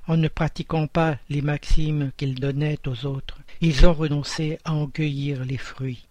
En 0.08 0.16
ne 0.16 0.30
pratiquant 0.30 0.88
pas 0.88 1.18
les 1.30 1.42
maximes 1.42 2.12
qu'ils 2.16 2.40
donnaient 2.40 2.80
aux 2.88 3.06
autres, 3.06 3.40
ils 3.60 3.86
ont 3.86 3.94
renoncé 3.94 4.58
à 4.64 4.74
en 4.74 4.88
cueillir 4.88 5.44
les 5.44 5.58
fruits. 5.58 6.08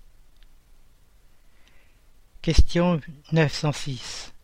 Question 2.42 3.00
906 3.32 4.34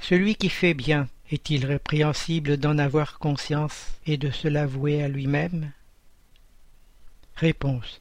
Celui 0.00 0.36
qui 0.36 0.48
fait 0.48 0.74
bien 0.74 1.06
est-il 1.32 1.64
répréhensible 1.64 2.58
d'en 2.58 2.76
avoir 2.76 3.18
conscience 3.18 3.92
et 4.06 4.18
de 4.18 4.30
se 4.30 4.48
l'avouer 4.48 5.02
à 5.02 5.08
lui-même? 5.08 5.72
Réponse. 7.36 8.00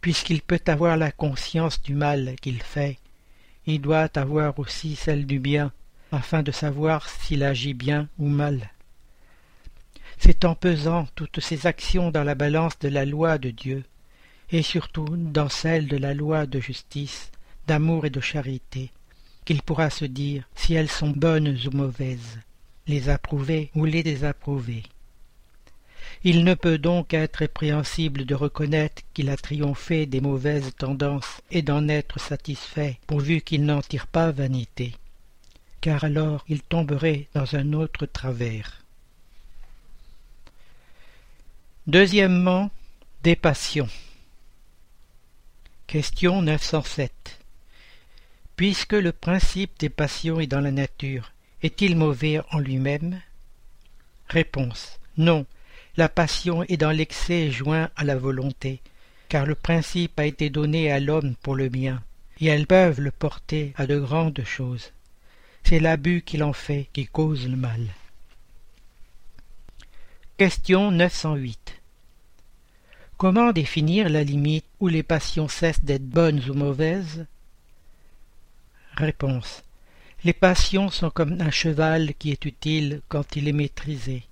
Puisqu'il 0.00 0.40
peut 0.42 0.62
avoir 0.68 0.96
la 0.96 1.10
conscience 1.10 1.82
du 1.82 1.94
mal 1.94 2.36
qu'il 2.40 2.62
fait, 2.62 2.98
il 3.66 3.80
doit 3.80 4.08
avoir 4.16 4.56
aussi 4.60 4.94
celle 4.94 5.26
du 5.26 5.40
bien, 5.40 5.72
afin 6.12 6.44
de 6.44 6.52
savoir 6.52 7.08
s'il 7.08 7.42
agit 7.42 7.74
bien 7.74 8.08
ou 8.16 8.28
mal. 8.28 8.70
C'est 10.18 10.44
en 10.44 10.54
pesant 10.54 11.08
toutes 11.16 11.40
ses 11.40 11.66
actions 11.66 12.12
dans 12.12 12.22
la 12.22 12.36
balance 12.36 12.78
de 12.78 12.88
la 12.88 13.04
loi 13.04 13.38
de 13.38 13.50
Dieu, 13.50 13.82
et 14.50 14.62
surtout 14.62 15.08
dans 15.08 15.48
celle 15.48 15.88
de 15.88 15.96
la 15.96 16.14
loi 16.14 16.46
de 16.46 16.60
justice, 16.60 17.32
d'amour 17.66 18.06
et 18.06 18.10
de 18.10 18.20
charité, 18.20 18.92
qu'il 19.46 19.62
pourra 19.62 19.88
se 19.88 20.04
dire 20.04 20.46
si 20.54 20.74
elles 20.74 20.90
sont 20.90 21.10
bonnes 21.10 21.56
ou 21.66 21.70
mauvaises, 21.74 22.38
les 22.86 23.08
approuver 23.08 23.70
ou 23.74 23.86
les 23.86 24.02
désapprouver. 24.02 24.82
Il 26.24 26.44
ne 26.44 26.54
peut 26.54 26.78
donc 26.78 27.14
être 27.14 27.36
répréhensible 27.36 28.24
de 28.24 28.34
reconnaître 28.34 29.02
qu'il 29.14 29.30
a 29.30 29.36
triomphé 29.36 30.06
des 30.06 30.20
mauvaises 30.20 30.72
tendances 30.76 31.40
et 31.50 31.62
d'en 31.62 31.88
être 31.88 32.18
satisfait, 32.18 32.98
pourvu 33.06 33.40
qu'il 33.40 33.64
n'en 33.64 33.80
tire 33.80 34.08
pas 34.08 34.32
vanité, 34.32 34.94
car 35.80 36.04
alors 36.04 36.44
il 36.48 36.62
tomberait 36.62 37.28
dans 37.34 37.54
un 37.54 37.72
autre 37.72 38.06
travers. 38.06 38.82
Deuxièmement, 41.86 42.70
des 43.22 43.36
passions. 43.36 43.88
Question 45.86 46.42
907. 46.42 47.35
Puisque 48.56 48.94
le 48.94 49.12
principe 49.12 49.78
des 49.78 49.90
passions 49.90 50.40
est 50.40 50.46
dans 50.46 50.62
la 50.62 50.70
nature, 50.70 51.32
est-il 51.62 51.94
mauvais 51.94 52.40
en 52.52 52.58
lui-même? 52.58 53.20
Réponse. 54.28 54.98
Non, 55.18 55.44
la 55.98 56.08
passion 56.08 56.62
est 56.62 56.78
dans 56.78 56.90
l'excès 56.90 57.50
joint 57.50 57.90
à 57.96 58.04
la 58.04 58.16
volonté, 58.16 58.80
car 59.28 59.44
le 59.44 59.54
principe 59.54 60.18
a 60.18 60.24
été 60.24 60.48
donné 60.48 60.90
à 60.90 61.00
l'homme 61.00 61.34
pour 61.42 61.54
le 61.54 61.68
bien, 61.68 62.02
et 62.40 62.46
elles 62.46 62.66
peuvent 62.66 63.00
le 63.00 63.10
porter 63.10 63.74
à 63.76 63.86
de 63.86 63.98
grandes 63.98 64.42
choses. 64.44 64.92
C'est 65.62 65.80
l'abus 65.80 66.22
qu'il 66.22 66.42
en 66.42 66.54
fait 66.54 66.88
qui 66.94 67.04
cause 67.04 67.46
le 67.46 67.56
mal. 67.56 67.88
Question 70.38 70.90
908 70.92 71.82
Comment 73.18 73.52
définir 73.52 74.08
la 74.08 74.24
limite 74.24 74.66
où 74.80 74.88
les 74.88 75.02
passions 75.02 75.48
cessent 75.48 75.84
d'être 75.84 76.08
bonnes 76.08 76.42
ou 76.48 76.54
mauvaises? 76.54 77.26
Réponse. 78.96 79.62
Les 80.24 80.32
passions 80.32 80.88
sont 80.88 81.10
comme 81.10 81.38
un 81.40 81.50
cheval 81.50 82.14
qui 82.18 82.30
est 82.30 82.46
utile 82.46 83.02
quand 83.08 83.36
il 83.36 83.46
est 83.46 83.52
maîtrisé, 83.52 84.24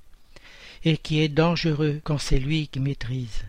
et 0.84 0.96
qui 0.96 1.20
est 1.20 1.28
dangereux 1.28 2.00
quand 2.02 2.16
c'est 2.16 2.38
lui 2.38 2.68
qui 2.68 2.80
maîtrise. 2.80 3.44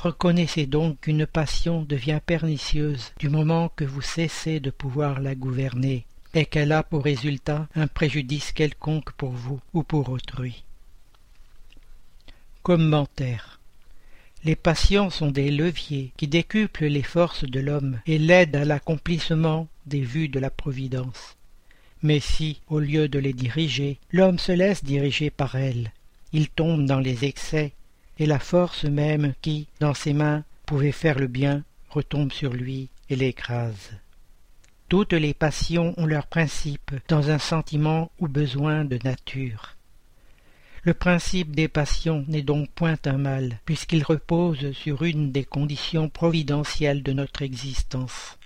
Reconnaissez 0.00 0.64
donc 0.66 1.00
qu'une 1.02 1.26
passion 1.26 1.82
devient 1.82 2.20
pernicieuse 2.24 3.12
du 3.18 3.28
moment 3.28 3.68
que 3.76 3.84
vous 3.84 4.00
cessez 4.00 4.60
de 4.60 4.70
pouvoir 4.70 5.20
la 5.20 5.34
gouverner, 5.34 6.06
et 6.32 6.46
qu'elle 6.46 6.72
a 6.72 6.82
pour 6.82 7.04
résultat 7.04 7.68
un 7.74 7.86
préjudice 7.86 8.52
quelconque 8.52 9.12
pour 9.12 9.32
vous 9.32 9.60
ou 9.74 9.82
pour 9.82 10.08
autrui. 10.08 10.64
Commentaire 12.62 13.59
Les 14.42 14.56
passions 14.56 15.10
sont 15.10 15.30
des 15.30 15.50
leviers 15.50 16.12
qui 16.16 16.26
décuplent 16.26 16.86
les 16.86 17.02
forces 17.02 17.44
de 17.44 17.60
l'homme 17.60 18.00
et 18.06 18.18
l'aident 18.18 18.56
à 18.56 18.64
l'accomplissement 18.64 19.68
des 19.84 20.00
vues 20.00 20.28
de 20.28 20.38
la 20.38 20.48
Providence. 20.48 21.36
Mais 22.02 22.20
si, 22.20 22.62
au 22.68 22.78
lieu 22.78 23.08
de 23.08 23.18
les 23.18 23.34
diriger, 23.34 23.98
l'homme 24.10 24.38
se 24.38 24.52
laisse 24.52 24.82
diriger 24.82 25.28
par 25.28 25.56
elles, 25.56 25.92
il 26.32 26.48
tombe 26.48 26.86
dans 26.86 27.00
les 27.00 27.26
excès, 27.26 27.72
et 28.18 28.24
la 28.24 28.38
force 28.38 28.84
même 28.84 29.34
qui, 29.42 29.66
dans 29.78 29.92
ses 29.92 30.14
mains, 30.14 30.44
pouvait 30.64 30.92
faire 30.92 31.18
le 31.18 31.26
bien, 31.26 31.62
retombe 31.90 32.32
sur 32.32 32.54
lui 32.54 32.88
et 33.10 33.16
l'écrase. 33.16 33.90
Toutes 34.88 35.12
les 35.12 35.34
passions 35.34 35.92
ont 35.98 36.06
leur 36.06 36.26
principe 36.26 36.92
dans 37.08 37.30
un 37.30 37.38
sentiment 37.38 38.10
ou 38.18 38.26
besoin 38.26 38.86
de 38.86 38.98
nature. 39.04 39.76
Le 40.82 40.94
principe 40.94 41.54
des 41.54 41.68
passions 41.68 42.24
n'est 42.26 42.42
donc 42.42 42.70
point 42.70 42.96
un 43.04 43.18
mal, 43.18 43.58
puisqu'il 43.66 44.02
repose 44.02 44.72
sur 44.72 45.02
une 45.02 45.30
des 45.30 45.44
conditions 45.44 46.08
providentielles 46.08 47.02
de 47.02 47.12
notre 47.12 47.42
existence. 47.42 48.38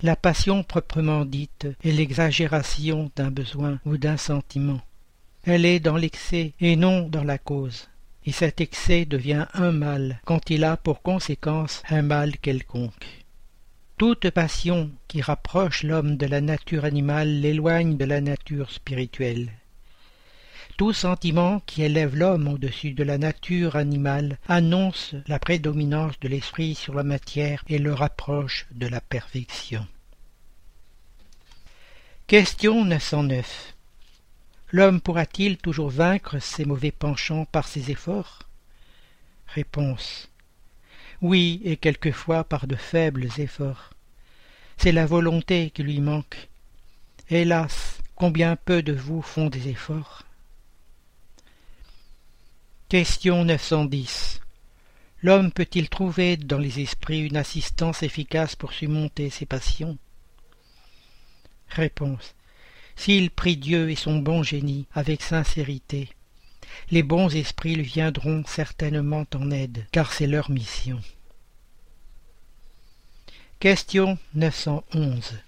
La 0.00 0.14
passion 0.14 0.62
proprement 0.62 1.24
dite 1.24 1.66
est 1.82 1.90
l'exagération 1.90 3.10
d'un 3.16 3.32
besoin 3.32 3.80
ou 3.84 3.96
d'un 3.96 4.16
sentiment. 4.16 4.80
Elle 5.42 5.64
est 5.64 5.80
dans 5.80 5.96
l'excès 5.96 6.52
et 6.60 6.76
non 6.76 7.08
dans 7.08 7.24
la 7.24 7.38
cause, 7.38 7.88
et 8.24 8.32
cet 8.32 8.60
excès 8.60 9.04
devient 9.04 9.46
un 9.52 9.72
mal 9.72 10.20
quand 10.24 10.50
il 10.50 10.62
a 10.62 10.76
pour 10.76 11.02
conséquence 11.02 11.82
un 11.90 12.02
mal 12.02 12.38
quelconque. 12.38 13.24
Toute 13.96 14.30
passion 14.30 14.90
qui 15.08 15.22
rapproche 15.22 15.82
l'homme 15.82 16.16
de 16.16 16.26
la 16.26 16.40
nature 16.40 16.84
animale 16.84 17.40
l'éloigne 17.40 17.96
de 17.96 18.04
la 18.04 18.20
nature 18.20 18.70
spirituelle. 18.70 19.50
Tout 20.76 20.92
sentiment 20.92 21.60
qui 21.66 21.84
élève 21.84 22.16
l'homme 22.16 22.48
au-dessus 22.48 22.94
de 22.94 23.04
la 23.04 23.16
nature 23.16 23.76
animale 23.76 24.38
annonce 24.48 25.14
la 25.28 25.38
prédominance 25.38 26.18
de 26.18 26.26
l'esprit 26.26 26.74
sur 26.74 26.94
la 26.94 27.04
matière 27.04 27.62
et 27.68 27.78
le 27.78 27.94
rapproche 27.94 28.66
de 28.72 28.88
la 28.88 29.00
perfection. 29.00 29.86
Question 32.26 32.84
909 32.84 33.74
L'homme 34.72 35.00
pourra-t-il 35.00 35.58
toujours 35.58 35.90
vaincre 35.90 36.40
ses 36.40 36.64
mauvais 36.64 36.90
penchants 36.90 37.44
par 37.44 37.68
ses 37.68 37.92
efforts? 37.92 38.40
Réponse 39.46 40.28
Oui, 41.20 41.60
et 41.62 41.76
quelquefois 41.76 42.42
par 42.42 42.66
de 42.66 42.74
faibles 42.74 43.28
efforts. 43.38 43.90
C'est 44.76 44.90
la 44.90 45.06
volonté 45.06 45.70
qui 45.70 45.84
lui 45.84 46.00
manque. 46.00 46.48
Hélas, 47.30 48.00
combien 48.16 48.56
peu 48.56 48.82
de 48.82 48.92
vous 48.92 49.22
font 49.22 49.46
des 49.46 49.68
efforts 49.68 50.24
Question 52.90 53.46
910 53.46 54.42
L'homme 55.22 55.50
peut-il 55.50 55.88
trouver 55.88 56.36
dans 56.36 56.58
les 56.58 56.80
esprits 56.80 57.20
une 57.26 57.38
assistance 57.38 58.02
efficace 58.02 58.56
pour 58.56 58.74
surmonter 58.74 59.30
ses 59.30 59.46
passions? 59.46 59.96
Réponse. 61.70 62.34
S'il 62.94 63.30
prie 63.30 63.56
Dieu 63.56 63.90
et 63.90 63.96
son 63.96 64.18
bon 64.18 64.42
génie 64.42 64.86
avec 64.92 65.22
sincérité, 65.22 66.10
les 66.90 67.02
bons 67.02 67.34
esprits 67.34 67.74
lui 67.74 67.84
viendront 67.84 68.44
certainement 68.46 69.24
en 69.34 69.50
aide, 69.50 69.86
car 69.90 70.12
c'est 70.12 70.26
leur 70.26 70.50
mission. 70.50 71.00
Question 73.60 74.18
911 74.34 75.38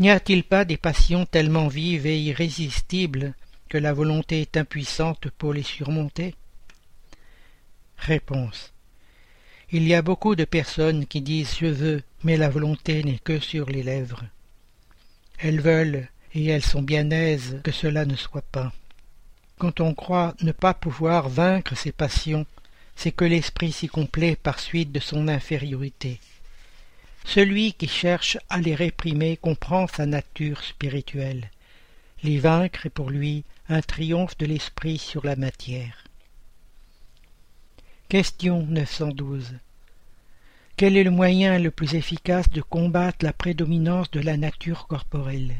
N'y 0.00 0.10
a-t-il 0.10 0.42
pas 0.42 0.64
des 0.64 0.76
passions 0.76 1.26
tellement 1.26 1.68
vives 1.68 2.06
et 2.06 2.20
irrésistibles 2.20 3.34
que 3.68 3.78
la 3.78 3.92
volonté 3.92 4.40
est 4.40 4.56
impuissante 4.56 5.28
pour 5.30 5.52
les 5.52 5.62
surmonter 5.62 6.34
Réponse 7.98 8.72
Il 9.70 9.86
y 9.86 9.94
a 9.94 10.02
beaucoup 10.02 10.36
de 10.36 10.44
personnes 10.44 11.06
qui 11.06 11.20
disent 11.20 11.56
je 11.58 11.66
veux, 11.66 12.02
mais 12.24 12.36
la 12.36 12.48
volonté 12.48 13.02
n'est 13.04 13.18
que 13.18 13.40
sur 13.40 13.66
les 13.66 13.82
lèvres. 13.82 14.24
Elles 15.38 15.60
veulent, 15.60 16.08
et 16.34 16.46
elles 16.46 16.64
sont 16.64 16.82
bien 16.82 17.10
aises 17.10 17.60
que 17.62 17.72
cela 17.72 18.04
ne 18.04 18.16
soit 18.16 18.42
pas. 18.42 18.72
Quand 19.58 19.80
on 19.80 19.94
croit 19.94 20.34
ne 20.42 20.52
pas 20.52 20.74
pouvoir 20.74 21.28
vaincre 21.28 21.76
ses 21.76 21.92
passions, 21.92 22.46
c'est 22.96 23.12
que 23.12 23.24
l'esprit 23.24 23.72
s'y 23.72 23.88
complaît 23.88 24.36
par 24.36 24.60
suite 24.60 24.92
de 24.92 25.00
son 25.00 25.28
infériorité. 25.28 26.20
Celui 27.24 27.72
qui 27.74 27.88
cherche 27.88 28.38
à 28.48 28.58
les 28.58 28.74
réprimer 28.74 29.36
comprend 29.36 29.86
sa 29.86 30.06
nature 30.06 30.64
spirituelle. 30.64 31.50
Les 32.22 32.38
vaincre 32.38 32.86
est 32.86 32.90
pour 32.90 33.10
lui 33.10 33.44
un 33.68 33.80
triomphe 33.80 34.36
de 34.38 34.46
l'esprit 34.46 34.98
sur 34.98 35.24
la 35.24 35.36
matière. 35.36 36.04
Question 38.08 38.62
912 38.66 39.58
quel 40.78 40.96
est 40.96 41.02
le 41.02 41.10
moyen 41.10 41.58
le 41.58 41.72
plus 41.72 41.96
efficace 41.96 42.48
de 42.50 42.62
combattre 42.62 43.24
la 43.24 43.32
prédominance 43.32 44.12
de 44.12 44.20
la 44.20 44.36
nature 44.36 44.86
corporelle? 44.86 45.56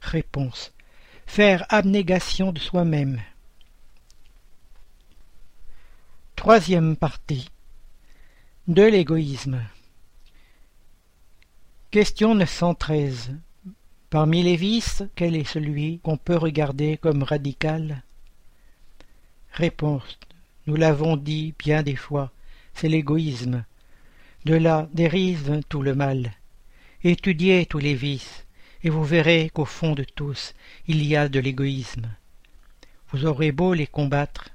Réponse. 0.00 0.72
Faire 1.26 1.66
abnégation 1.68 2.52
de 2.52 2.58
soi-même. 2.58 3.20
Troisième 6.36 6.96
partie. 6.96 7.50
De 8.66 8.82
l'égoïsme. 8.82 9.62
Question 11.90 12.34
913. 12.34 13.34
Parmi 14.14 14.44
les 14.44 14.54
vices, 14.54 15.02
quel 15.16 15.34
est 15.34 15.42
celui 15.42 15.98
qu'on 15.98 16.16
peut 16.16 16.36
regarder 16.36 16.98
comme 16.98 17.24
radical? 17.24 18.04
Réponse. 19.50 20.20
Nous 20.68 20.76
l'avons 20.76 21.16
dit 21.16 21.52
bien 21.58 21.82
des 21.82 21.96
fois 21.96 22.30
c'est 22.74 22.88
l'égoïsme. 22.88 23.64
De 24.44 24.54
là 24.54 24.88
dérive 24.94 25.62
tout 25.68 25.82
le 25.82 25.96
mal. 25.96 26.30
Étudiez 27.02 27.66
tous 27.66 27.80
les 27.80 27.96
vices, 27.96 28.46
et 28.84 28.88
vous 28.88 29.02
verrez 29.02 29.50
qu'au 29.52 29.64
fond 29.64 29.96
de 29.96 30.04
tous 30.04 30.54
il 30.86 31.04
y 31.04 31.16
a 31.16 31.28
de 31.28 31.40
l'égoïsme. 31.40 32.06
Vous 33.10 33.26
aurez 33.26 33.50
beau 33.50 33.74
les 33.74 33.88
combattre, 33.88 34.50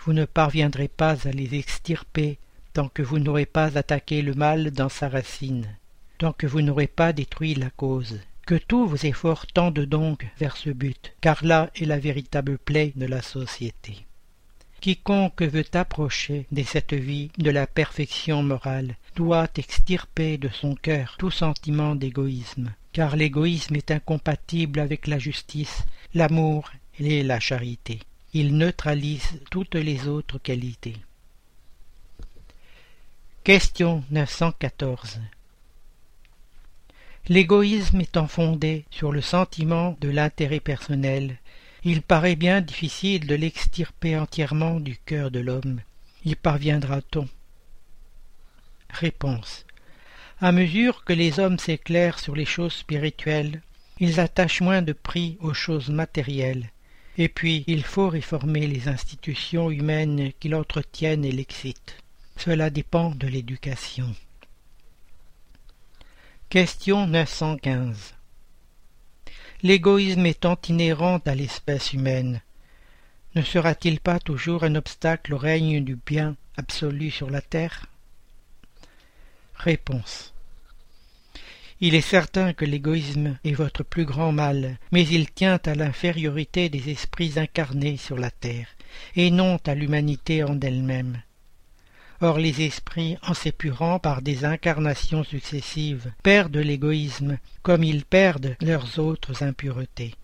vous 0.00 0.12
ne 0.12 0.26
parviendrez 0.26 0.88
pas 0.88 1.26
à 1.26 1.30
les 1.30 1.54
extirper 1.54 2.36
tant 2.74 2.90
que 2.90 3.00
vous 3.00 3.20
n'aurez 3.20 3.46
pas 3.46 3.78
attaqué 3.78 4.20
le 4.20 4.34
mal 4.34 4.70
dans 4.70 4.90
sa 4.90 5.08
racine, 5.08 5.78
tant 6.18 6.34
que 6.34 6.46
vous 6.46 6.60
n'aurez 6.60 6.88
pas 6.88 7.14
détruit 7.14 7.54
la 7.54 7.70
cause. 7.70 8.20
Que 8.50 8.56
tous 8.56 8.84
vos 8.84 8.96
efforts 8.96 9.46
tendent 9.46 9.86
donc 9.86 10.26
vers 10.36 10.56
ce 10.56 10.70
but, 10.70 11.12
car 11.20 11.44
là 11.44 11.70
est 11.76 11.84
la 11.84 12.00
véritable 12.00 12.58
plaie 12.58 12.92
de 12.96 13.06
la 13.06 13.22
société. 13.22 14.04
Quiconque 14.80 15.42
veut 15.42 15.70
approcher 15.72 16.46
de 16.50 16.64
cette 16.64 16.92
vie 16.92 17.30
de 17.38 17.52
la 17.52 17.68
perfection 17.68 18.42
morale 18.42 18.96
doit 19.14 19.46
extirper 19.54 20.36
de 20.36 20.48
son 20.48 20.74
cœur 20.74 21.14
tout 21.16 21.30
sentiment 21.30 21.94
d'égoïsme, 21.94 22.74
car 22.92 23.14
l'égoïsme 23.14 23.76
est 23.76 23.92
incompatible 23.92 24.80
avec 24.80 25.06
la 25.06 25.20
justice, 25.20 25.84
l'amour 26.12 26.72
et 26.98 27.22
la 27.22 27.38
charité. 27.38 28.00
Il 28.34 28.56
neutralise 28.56 29.40
toutes 29.52 29.76
les 29.76 30.08
autres 30.08 30.38
qualités. 30.38 30.96
Question 33.44 34.02
914 34.10 35.20
L'égoïsme 37.30 38.00
étant 38.00 38.26
fondé 38.26 38.84
sur 38.90 39.12
le 39.12 39.20
sentiment 39.20 39.96
de 40.00 40.08
l'intérêt 40.08 40.58
personnel, 40.58 41.38
il 41.84 42.02
paraît 42.02 42.34
bien 42.34 42.60
difficile 42.60 43.28
de 43.28 43.36
l'extirper 43.36 44.18
entièrement 44.18 44.80
du 44.80 44.96
cœur 44.96 45.30
de 45.30 45.38
l'homme. 45.38 45.80
Y 46.24 46.34
parviendra-t-on? 46.34 47.28
Réponse. 48.88 49.64
À 50.40 50.50
mesure 50.50 51.04
que 51.04 51.12
les 51.12 51.38
hommes 51.38 51.60
s'éclairent 51.60 52.18
sur 52.18 52.34
les 52.34 52.44
choses 52.44 52.74
spirituelles, 52.74 53.62
ils 54.00 54.18
attachent 54.18 54.60
moins 54.60 54.82
de 54.82 54.92
prix 54.92 55.38
aux 55.38 55.54
choses 55.54 55.88
matérielles, 55.88 56.72
et 57.16 57.28
puis 57.28 57.62
il 57.68 57.84
faut 57.84 58.08
réformer 58.08 58.66
les 58.66 58.88
institutions 58.88 59.70
humaines 59.70 60.32
qui 60.40 60.48
l'entretiennent 60.48 61.24
et 61.24 61.30
l'excitent. 61.30 61.94
Cela 62.36 62.70
dépend 62.70 63.10
de 63.10 63.28
l'éducation. 63.28 64.16
Question 66.50 67.06
915 67.06 68.14
L'égoïsme 69.62 70.26
étant 70.26 70.58
inhérent 70.68 71.20
à 71.24 71.36
l'espèce 71.36 71.92
humaine, 71.92 72.40
ne 73.36 73.42
sera-t-il 73.42 74.00
pas 74.00 74.18
toujours 74.18 74.64
un 74.64 74.74
obstacle 74.74 75.34
au 75.34 75.38
règne 75.38 75.84
du 75.84 75.94
bien 75.94 76.34
absolu 76.56 77.12
sur 77.12 77.30
la 77.30 77.40
terre? 77.40 77.86
Réponse. 79.54 80.34
Il 81.80 81.94
est 81.94 82.00
certain 82.00 82.52
que 82.52 82.64
l'égoïsme 82.64 83.38
est 83.44 83.52
votre 83.52 83.84
plus 83.84 84.04
grand 84.04 84.32
mal, 84.32 84.76
mais 84.90 85.06
il 85.06 85.30
tient 85.30 85.60
à 85.64 85.76
l'infériorité 85.76 86.68
des 86.68 86.90
esprits 86.90 87.34
incarnés 87.36 87.96
sur 87.96 88.18
la 88.18 88.32
terre, 88.32 88.66
et 89.14 89.30
non 89.30 89.60
à 89.66 89.76
l'humanité 89.76 90.42
en 90.42 90.58
elle-même. 90.58 91.22
Or 92.22 92.38
les 92.38 92.62
esprits, 92.62 93.16
en 93.22 93.32
s'épurant 93.32 93.98
par 93.98 94.20
des 94.20 94.44
incarnations 94.44 95.24
successives, 95.24 96.12
perdent 96.22 96.56
l'égoïsme, 96.56 97.38
comme 97.62 97.82
ils 97.82 98.04
perdent 98.04 98.56
leurs 98.60 98.98
autres 98.98 99.42
impuretés. 99.42 100.14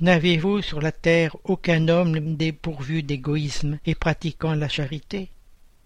N'avez-vous 0.00 0.62
sur 0.62 0.80
la 0.80 0.92
terre 0.92 1.36
aucun 1.44 1.88
homme 1.88 2.36
dépourvu 2.36 3.02
d'égoïsme 3.02 3.78
et 3.86 3.94
pratiquant 3.94 4.54
la 4.54 4.68
charité? 4.68 5.28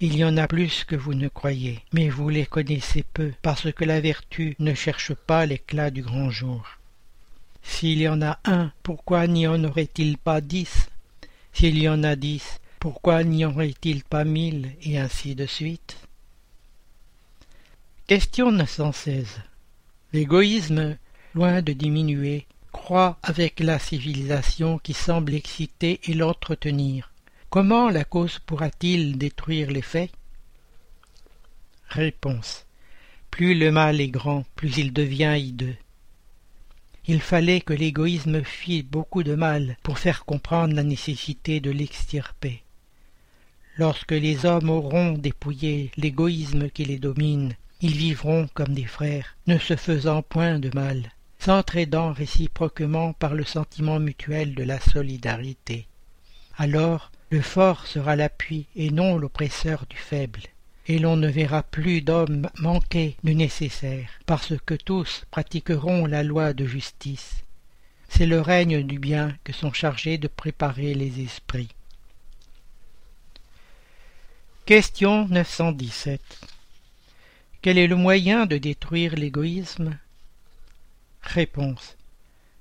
Il 0.00 0.16
y 0.16 0.24
en 0.24 0.36
a 0.36 0.46
plus 0.46 0.84
que 0.84 0.96
vous 0.96 1.14
ne 1.14 1.28
croyez, 1.28 1.80
mais 1.92 2.08
vous 2.08 2.28
les 2.28 2.46
connaissez 2.46 3.02
peu, 3.02 3.32
parce 3.42 3.72
que 3.72 3.84
la 3.84 4.00
vertu 4.00 4.54
ne 4.60 4.74
cherche 4.74 5.12
pas 5.12 5.44
l'éclat 5.44 5.90
du 5.90 6.02
grand 6.02 6.30
jour. 6.30 6.64
S'il 7.62 8.00
y 8.00 8.08
en 8.08 8.22
a 8.22 8.38
un, 8.44 8.70
pourquoi 8.82 9.26
n'y 9.26 9.46
en 9.46 9.62
aurait-il 9.64 10.16
pas 10.16 10.40
dix? 10.40 10.88
S'il 11.52 11.78
y 11.78 11.88
en 11.88 12.04
a 12.04 12.16
dix, 12.16 12.60
pourquoi 12.80 13.24
n'y 13.24 13.44
aurait-il 13.44 14.04
pas 14.04 14.24
mille, 14.24 14.72
et 14.82 14.98
ainsi 14.98 15.34
de 15.34 15.46
suite? 15.46 15.96
Question 18.06 18.52
916. 18.52 19.40
L'égoïsme, 20.12 20.96
loin 21.34 21.60
de 21.60 21.72
diminuer, 21.72 22.46
croît 22.72 23.18
avec 23.22 23.60
la 23.60 23.78
civilisation 23.78 24.78
qui 24.78 24.94
semble 24.94 25.34
exciter 25.34 26.00
et 26.04 26.14
l'entretenir. 26.14 27.12
Comment 27.50 27.90
la 27.90 28.04
cause 28.04 28.38
pourra-t-il 28.38 29.18
détruire 29.18 29.70
l'effet 29.70 30.10
Réponse. 31.88 32.66
Plus 33.30 33.54
le 33.54 33.70
mal 33.72 34.00
est 34.00 34.08
grand, 34.08 34.44
plus 34.54 34.76
il 34.78 34.92
devient 34.92 35.36
hideux. 35.38 35.76
Il 37.06 37.20
fallait 37.20 37.62
que 37.62 37.72
l'égoïsme 37.72 38.44
fît 38.44 38.82
beaucoup 38.82 39.22
de 39.22 39.34
mal 39.34 39.76
pour 39.82 39.98
faire 39.98 40.24
comprendre 40.24 40.74
la 40.74 40.82
nécessité 40.82 41.60
de 41.60 41.70
l'extirper. 41.70 42.62
Lorsque 43.78 44.10
les 44.10 44.44
hommes 44.44 44.70
auront 44.70 45.12
dépouillé 45.12 45.92
l'égoïsme 45.96 46.68
qui 46.68 46.84
les 46.84 46.98
domine, 46.98 47.54
ils 47.80 47.96
vivront 47.96 48.48
comme 48.52 48.74
des 48.74 48.86
frères, 48.86 49.36
ne 49.46 49.56
se 49.56 49.76
faisant 49.76 50.20
point 50.20 50.58
de 50.58 50.70
mal, 50.74 51.12
s'entraidant 51.38 52.12
réciproquement 52.12 53.12
par 53.12 53.34
le 53.34 53.44
sentiment 53.44 54.00
mutuel 54.00 54.56
de 54.56 54.64
la 54.64 54.80
solidarité. 54.80 55.86
Alors 56.56 57.12
le 57.30 57.40
fort 57.40 57.86
sera 57.86 58.16
l'appui 58.16 58.66
et 58.74 58.90
non 58.90 59.16
l'oppresseur 59.16 59.86
du 59.88 59.96
faible, 59.96 60.40
et 60.88 60.98
l'on 60.98 61.16
ne 61.16 61.28
verra 61.28 61.62
plus 61.62 62.02
d'hommes 62.02 62.48
manquer 62.58 63.16
du 63.22 63.36
nécessaire, 63.36 64.08
parce 64.26 64.54
que 64.66 64.74
tous 64.74 65.24
pratiqueront 65.30 66.06
la 66.06 66.24
loi 66.24 66.52
de 66.52 66.66
justice. 66.66 67.44
C'est 68.08 68.26
le 68.26 68.40
règne 68.40 68.82
du 68.82 68.98
bien 68.98 69.36
que 69.44 69.52
sont 69.52 69.72
chargés 69.72 70.18
de 70.18 70.26
préparer 70.26 70.94
les 70.94 71.20
esprits. 71.20 71.68
Question 74.68 75.26
917 75.28 76.20
Quel 77.62 77.78
est 77.78 77.86
le 77.86 77.96
moyen 77.96 78.44
de 78.44 78.58
détruire 78.58 79.14
l'égoïsme? 79.16 79.96
Réponse 81.22 81.96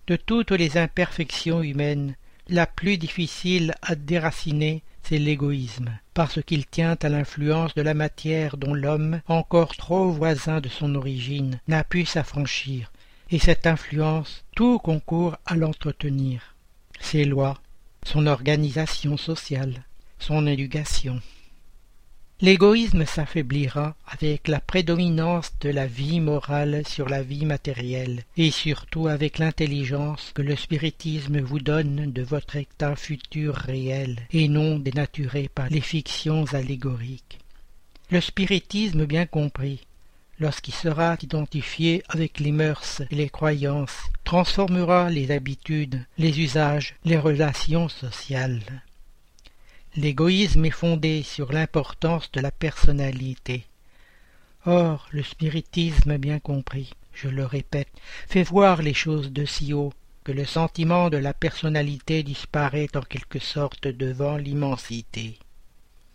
De 0.07 0.15
toutes 0.15 0.51
les 0.51 0.77
imperfections 0.77 1.61
humaines, 1.61 2.15
la 2.47 2.65
plus 2.65 2.97
difficile 2.97 3.75
à 3.81 3.95
déraciner, 3.95 4.83
c'est 5.03 5.17
l'égoïsme, 5.17 5.99
parce 6.13 6.41
qu'il 6.41 6.65
tient 6.65 6.95
à 7.01 7.09
l'influence 7.09 7.75
de 7.75 7.81
la 7.81 7.93
matière 7.93 8.55
dont 8.55 8.73
l'homme, 8.73 9.19
encore 9.27 9.75
trop 9.75 10.09
voisin 10.09 10.61
de 10.61 10.69
son 10.69 10.95
origine, 10.95 11.59
n'a 11.67 11.83
pu 11.83 12.05
s'affranchir, 12.05 12.89
et 13.31 13.39
cette 13.39 13.67
influence, 13.67 14.45
tout 14.55 14.79
concourt 14.79 15.35
à 15.45 15.55
l'entretenir. 15.55 16.55
Ses 17.01 17.25
lois, 17.25 17.59
son 18.05 18.27
organisation 18.27 19.17
sociale, 19.17 19.83
son 20.19 20.47
éducation. 20.47 21.21
L'égoïsme 22.39 23.07
s'affaiblira 23.07 23.95
avec 24.05 24.47
la 24.47 24.59
prédominance 24.59 25.53
de 25.59 25.69
la 25.69 25.87
vie 25.87 26.19
morale 26.19 26.83
sur 26.87 27.09
la 27.09 27.23
vie 27.23 27.47
matérielle, 27.47 28.25
et 28.37 28.51
surtout 28.51 29.07
avec 29.07 29.39
l'intelligence 29.39 30.33
que 30.35 30.43
le 30.43 30.55
spiritisme 30.55 31.39
vous 31.39 31.59
donne 31.59 32.11
de 32.11 32.21
votre 32.21 32.57
état 32.57 32.95
futur 32.95 33.55
réel, 33.55 34.19
et 34.31 34.49
non 34.49 34.77
dénaturé 34.77 35.49
par 35.53 35.67
les 35.69 35.81
fictions 35.81 36.45
allégoriques. 36.53 37.39
Le 38.11 38.21
spiritisme 38.21 39.07
bien 39.07 39.25
compris, 39.25 39.87
lorsqu'il 40.39 40.75
sera 40.75 41.17
identifié 41.19 42.03
avec 42.07 42.39
les 42.39 42.51
mœurs 42.51 43.01
et 43.09 43.15
les 43.15 43.29
croyances, 43.29 43.97
transformera 44.25 45.09
les 45.09 45.31
habitudes, 45.31 46.05
les 46.19 46.39
usages, 46.39 46.93
les 47.03 47.17
relations 47.17 47.89
sociales. 47.89 48.61
L'égoïsme 49.97 50.63
est 50.63 50.69
fondé 50.69 51.23
sur 51.23 51.51
l'importance 51.51 52.31
de 52.31 52.39
la 52.39 52.51
personnalité. 52.51 53.65
Or, 54.67 55.07
le 55.09 55.23
spiritisme 55.23 56.19
bien 56.19 56.37
compris, 56.37 56.93
je 57.13 57.29
le 57.29 57.43
répète, 57.43 57.89
fait 58.27 58.43
voir 58.43 58.83
les 58.83 58.93
choses 58.93 59.31
de 59.31 59.43
si 59.43 59.73
haut 59.73 59.91
que 60.23 60.31
le 60.31 60.45
sentiment 60.45 61.09
de 61.09 61.17
la 61.17 61.33
personnalité 61.33 62.21
disparaît 62.21 62.89
en 62.95 63.01
quelque 63.01 63.39
sorte 63.39 63.87
devant 63.87 64.37
l'immensité. 64.37 65.39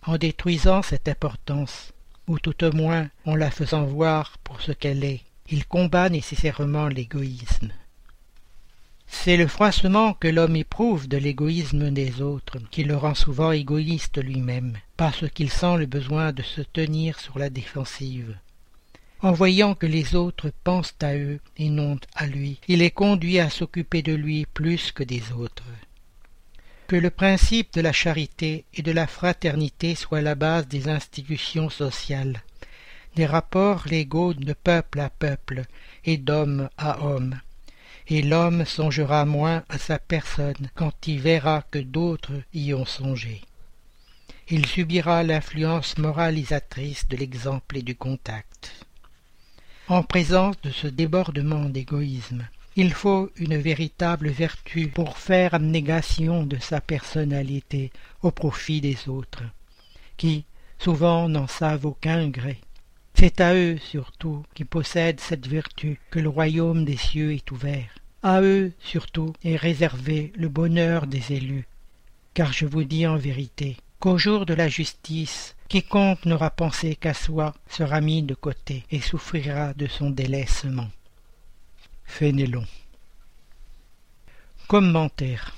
En 0.06 0.16
détruisant 0.16 0.82
cette 0.82 1.08
importance, 1.08 1.92
ou 2.28 2.38
tout 2.38 2.62
au 2.62 2.70
moins 2.70 3.10
en 3.26 3.34
la 3.34 3.50
faisant 3.50 3.84
voir 3.84 4.38
pour 4.44 4.60
ce 4.60 4.70
qu'elle 4.70 5.02
est, 5.02 5.22
il 5.50 5.66
combat 5.66 6.08
nécessairement 6.08 6.86
l'égoïsme. 6.86 7.72
C'est 9.14 9.36
le 9.36 9.46
froissement 9.46 10.14
que 10.14 10.26
l'homme 10.26 10.56
éprouve 10.56 11.06
de 11.06 11.16
l'égoïsme 11.16 11.90
des 11.90 12.20
autres 12.22 12.58
qui 12.72 12.82
le 12.82 12.96
rend 12.96 13.14
souvent 13.14 13.52
égoïste 13.52 14.20
lui-même, 14.20 14.76
parce 14.96 15.28
qu'il 15.30 15.48
sent 15.48 15.76
le 15.76 15.86
besoin 15.86 16.32
de 16.32 16.42
se 16.42 16.60
tenir 16.60 17.20
sur 17.20 17.38
la 17.38 17.48
défensive. 17.48 18.36
En 19.20 19.30
voyant 19.30 19.76
que 19.76 19.86
les 19.86 20.16
autres 20.16 20.50
pensent 20.64 20.96
à 21.00 21.14
eux 21.14 21.38
et 21.56 21.68
non 21.68 21.98
à 22.16 22.26
lui, 22.26 22.58
il 22.66 22.82
est 22.82 22.90
conduit 22.90 23.38
à 23.38 23.48
s'occuper 23.48 24.02
de 24.02 24.12
lui 24.12 24.44
plus 24.44 24.90
que 24.90 25.04
des 25.04 25.30
autres. 25.30 25.70
Que 26.88 26.96
le 26.96 27.10
principe 27.10 27.72
de 27.74 27.80
la 27.80 27.92
charité 27.92 28.64
et 28.74 28.82
de 28.82 28.92
la 28.92 29.06
fraternité 29.06 29.94
soit 29.94 30.22
la 30.22 30.34
base 30.34 30.66
des 30.66 30.88
institutions 30.88 31.70
sociales, 31.70 32.42
des 33.14 33.26
rapports 33.26 33.84
légaux 33.86 34.34
de 34.34 34.54
peuple 34.54 34.98
à 34.98 35.10
peuple 35.10 35.62
et 36.04 36.16
d'homme 36.16 36.68
à 36.76 37.04
homme, 37.04 37.38
et 38.08 38.22
l'homme 38.22 38.64
songera 38.64 39.24
moins 39.24 39.64
à 39.68 39.78
sa 39.78 39.98
personne 39.98 40.70
quand 40.74 41.06
il 41.06 41.20
verra 41.20 41.62
que 41.70 41.78
d'autres 41.78 42.42
y 42.52 42.74
ont 42.74 42.84
songé. 42.84 43.42
Il 44.48 44.66
subira 44.66 45.22
l'influence 45.22 45.98
moralisatrice 45.98 47.08
de 47.08 47.16
l'exemple 47.16 47.78
et 47.78 47.82
du 47.82 47.94
contact. 47.94 48.86
En 49.88 50.02
présence 50.02 50.60
de 50.62 50.70
ce 50.70 50.86
débordement 50.86 51.68
d'égoïsme, 51.68 52.46
il 52.76 52.92
faut 52.92 53.30
une 53.36 53.56
véritable 53.56 54.28
vertu 54.30 54.88
pour 54.88 55.18
faire 55.18 55.54
abnégation 55.54 56.44
de 56.44 56.58
sa 56.58 56.80
personnalité 56.80 57.92
au 58.22 58.30
profit 58.30 58.80
des 58.80 59.08
autres, 59.08 59.42
qui 60.16 60.44
souvent 60.78 61.28
n'en 61.28 61.46
savent 61.46 61.86
aucun 61.86 62.28
gré. 62.28 62.58
C'est 63.22 63.40
à 63.40 63.54
eux 63.54 63.78
surtout 63.78 64.44
qui 64.52 64.64
possèdent 64.64 65.20
cette 65.20 65.46
vertu 65.46 66.00
que 66.10 66.18
le 66.18 66.28
royaume 66.28 66.84
des 66.84 66.96
cieux 66.96 67.32
est 67.32 67.52
ouvert. 67.52 67.94
À 68.24 68.42
eux 68.42 68.72
surtout 68.80 69.32
est 69.44 69.54
réservé 69.54 70.32
le 70.34 70.48
bonheur 70.48 71.06
des 71.06 71.32
élus. 71.32 71.68
Car 72.34 72.52
je 72.52 72.66
vous 72.66 72.82
dis 72.82 73.06
en 73.06 73.16
vérité 73.16 73.76
qu'au 74.00 74.18
jour 74.18 74.44
de 74.44 74.54
la 74.54 74.66
justice, 74.66 75.54
quiconque 75.68 76.24
n'aura 76.24 76.50
pensé 76.50 76.96
qu'à 76.96 77.14
soi 77.14 77.54
sera 77.68 78.00
mis 78.00 78.24
de 78.24 78.34
côté 78.34 78.82
et 78.90 79.00
souffrira 79.00 79.72
de 79.74 79.86
son 79.86 80.10
délaissement. 80.10 80.90
Fénélon. 82.04 82.66
Commentaire. 84.66 85.54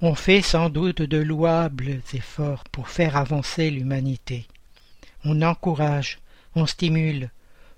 On 0.00 0.14
fait 0.14 0.40
sans 0.40 0.70
doute 0.70 1.02
de 1.02 1.18
louables 1.18 2.00
efforts 2.14 2.64
pour 2.72 2.88
faire 2.88 3.18
avancer 3.18 3.70
l'humanité. 3.70 4.46
On 5.26 5.42
encourage, 5.42 6.20
on 6.56 6.66
stimule, 6.66 7.30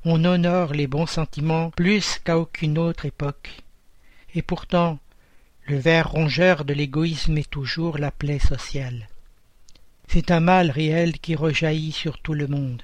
on 0.05 0.25
honore 0.25 0.73
les 0.73 0.87
bons 0.87 1.07
sentiments 1.07 1.71
plus 1.71 2.21
qu'à 2.25 2.39
aucune 2.39 2.79
autre 2.79 3.07
époque. 3.07 3.63
Et 4.35 4.43
pourtant, 4.43 4.99
le 5.67 5.79
ver 5.79 6.11
rongeur 6.11 6.65
de 6.65 6.75
l'égoïsme 6.75 7.39
est 7.39 7.51
toujours 7.51 7.99
la 7.99 8.11
plaie 8.11 8.39
sociale. 8.39 9.09
C'est 10.07 10.31
un 10.31 10.41
mal 10.41 10.71
réel 10.71 11.19
qui 11.19 11.35
rejaillit 11.35 11.93
sur 11.93 12.19
tout 12.21 12.35
le 12.35 12.47
monde, 12.47 12.83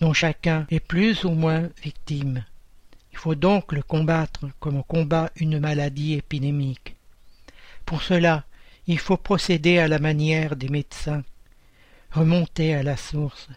dont 0.00 0.12
chacun 0.12 0.66
est 0.70 0.80
plus 0.80 1.24
ou 1.24 1.30
moins 1.30 1.70
victime. 1.82 2.44
Il 3.12 3.18
faut 3.18 3.34
donc 3.34 3.72
le 3.72 3.82
combattre 3.82 4.46
comme 4.60 4.76
on 4.76 4.82
combat 4.82 5.30
une 5.36 5.58
maladie 5.58 6.14
épidémique. 6.14 6.96
Pour 7.86 8.02
cela, 8.02 8.44
il 8.86 8.98
faut 8.98 9.16
procéder 9.16 9.78
à 9.78 9.88
la 9.88 9.98
manière 9.98 10.56
des 10.56 10.68
médecins, 10.68 11.22
remonter 12.10 12.74
à 12.74 12.82
la 12.82 12.96
source, 12.96 13.48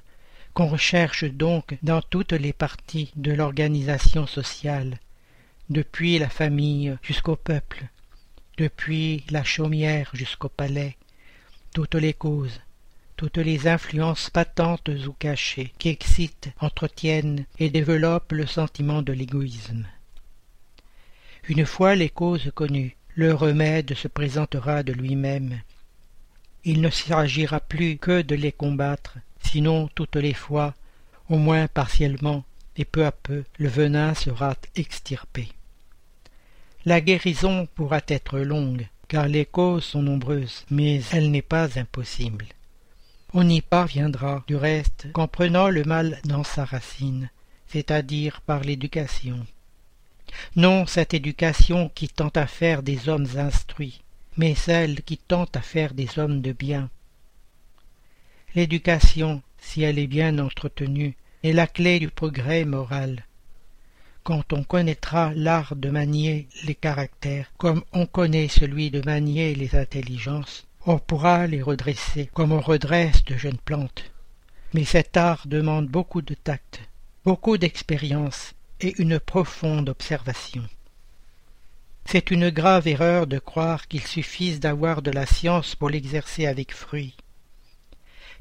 qu'on 0.56 0.68
recherche 0.68 1.26
donc 1.26 1.78
dans 1.84 2.02
toutes 2.02 2.32
les 2.32 2.54
parties 2.54 3.12
de 3.18 3.34
l'organisation 3.34 4.26
sociale, 4.26 4.98
depuis 5.70 6.18
la 6.18 6.30
famille 6.30 6.98
jusqu'au 7.04 7.36
peuple, 7.36 7.84
depuis 8.58 9.26
la 9.30 9.44
chaumière 9.44 10.10
jusqu'au 10.14 10.48
palais, 10.48 10.96
toutes 11.74 11.96
les 11.96 12.14
causes, 12.14 12.62
toutes 13.18 13.38
les 13.38 13.68
influences 13.68 14.30
patentes 14.30 14.90
ou 15.06 15.12
cachées 15.12 15.74
qui 15.78 15.90
excitent, 15.90 16.50
entretiennent 16.62 17.46
et 17.60 17.70
développent 17.70 18.32
le 18.32 18.48
sentiment 18.48 19.02
de 19.02 19.12
l'égoïsme. 19.12 19.86
Une 21.50 21.66
fois 21.66 21.96
les 21.96 22.10
causes 22.10 22.50
connues, 22.56 22.96
le 23.14 23.34
remède 23.34 23.94
se 23.94 24.08
présentera 24.08 24.84
de 24.84 24.94
lui-même. 24.94 25.60
Il 26.64 26.80
ne 26.80 26.90
s'agira 26.90 27.60
plus 27.60 27.98
que 27.98 28.22
de 28.22 28.36
les 28.36 28.54
combattre, 28.54 29.18
sinon 29.46 29.90
toutes 29.96 30.16
les 30.16 30.34
fois, 30.34 30.74
au 31.30 31.38
moins 31.38 31.68
partiellement, 31.68 32.44
et 32.78 32.86
peu 32.86 33.06
à 33.06 33.12
peu, 33.12 33.44
le 33.58 33.70
venin 33.70 34.14
sera 34.14 34.56
extirpé. 34.76 35.50
La 36.86 37.02
guérison 37.02 37.68
pourra 37.74 38.02
être 38.08 38.40
longue, 38.40 38.88
car 39.08 39.28
les 39.28 39.46
causes 39.46 39.86
sont 39.86 40.02
nombreuses, 40.02 40.66
mais 40.70 41.02
elle 41.12 41.32
n'est 41.32 41.42
pas 41.42 41.80
impossible. 41.80 42.46
On 43.34 43.48
y 43.50 43.62
parviendra, 43.62 44.44
du 44.48 44.56
reste, 44.56 45.08
qu'en 45.14 45.28
prenant 45.28 45.70
le 45.70 45.84
mal 45.84 46.20
dans 46.26 46.44
sa 46.44 46.66
racine, 46.66 47.30
c'est-à-dire 47.68 48.42
par 48.42 48.62
l'éducation. 48.62 49.46
Non 50.56 50.86
cette 50.86 51.14
éducation 51.14 51.90
qui 51.94 52.08
tend 52.08 52.32
à 52.36 52.48
faire 52.48 52.84
des 52.84 53.10
hommes 53.10 53.28
instruits, 53.38 54.02
mais 54.38 54.56
celle 54.56 55.02
qui 55.02 55.18
tend 55.18 55.48
à 55.54 55.62
faire 55.62 55.94
des 55.94 56.20
hommes 56.20 56.42
de 56.42 56.52
bien. 56.52 56.90
L'éducation, 58.56 59.42
si 59.58 59.84
elle 59.84 60.00
est 60.00 60.08
bien 60.08 60.40
entretenue, 60.40 61.18
est 61.44 61.52
la 61.52 61.68
clé 61.68 62.00
du 62.00 62.08
progrès 62.08 62.64
moral. 62.64 63.26
Quand 64.24 64.54
on 64.54 64.64
connaîtra 64.64 65.34
l'art 65.36 65.76
de 65.76 65.90
manier 65.90 66.48
les 66.64 66.74
caractères, 66.74 67.52
comme 67.58 67.84
on 67.92 68.06
connaît 68.06 68.48
celui 68.48 68.92
de 68.92 69.02
manier 69.06 69.54
les 69.56 69.76
intelligences, 69.76 70.66
on 70.86 71.00
pourra 71.00 71.48
les 71.48 71.62
redresser 71.62 72.30
comme 72.34 72.54
on 72.54 72.62
redresse 72.62 73.26
de 73.26 73.36
jeunes 73.36 73.58
plantes. 73.58 74.10
Mais 74.74 74.86
cet 74.86 75.18
art 75.18 75.48
demande 75.48 75.88
beaucoup 75.90 76.22
de 76.22 76.34
tact, 76.34 76.80
beaucoup 77.26 77.58
d'expérience 77.58 78.54
et 78.80 78.94
une 79.02 79.20
profonde 79.20 79.90
observation. 79.90 80.64
C'est 82.06 82.32
une 82.32 82.52
grave 82.52 82.88
erreur 82.88 83.28
de 83.28 83.38
croire 83.38 83.90
qu'il 83.90 84.08
suffise 84.08 84.62
d'avoir 84.62 85.02
de 85.02 85.12
la 85.12 85.26
science 85.26 85.76
pour 85.76 85.90
l'exercer 85.90 86.46
avec 86.46 86.74
fruit. 86.74 87.16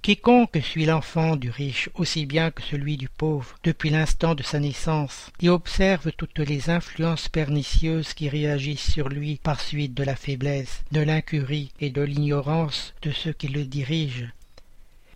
Quiconque 0.04 0.60
suit 0.60 0.84
l'enfant 0.84 1.34
du 1.34 1.48
riche 1.48 1.88
aussi 1.94 2.26
bien 2.26 2.50
que 2.50 2.60
celui 2.60 2.98
du 2.98 3.08
pauvre 3.08 3.56
depuis 3.64 3.88
l'instant 3.88 4.34
de 4.34 4.42
sa 4.42 4.60
naissance 4.60 5.32
et 5.40 5.48
observe 5.48 6.12
toutes 6.12 6.40
les 6.40 6.68
influences 6.68 7.30
pernicieuses 7.30 8.12
qui 8.12 8.28
réagissent 8.28 8.92
sur 8.92 9.08
lui 9.08 9.40
par 9.42 9.62
suite 9.62 9.94
de 9.94 10.04
la 10.04 10.14
faiblesse, 10.14 10.84
de 10.92 11.00
l'incurie 11.00 11.72
et 11.80 11.88
de 11.88 12.02
l'ignorance 12.02 12.92
de 13.00 13.12
ceux 13.12 13.32
qui 13.32 13.48
le 13.48 13.64
dirigent, 13.64 14.28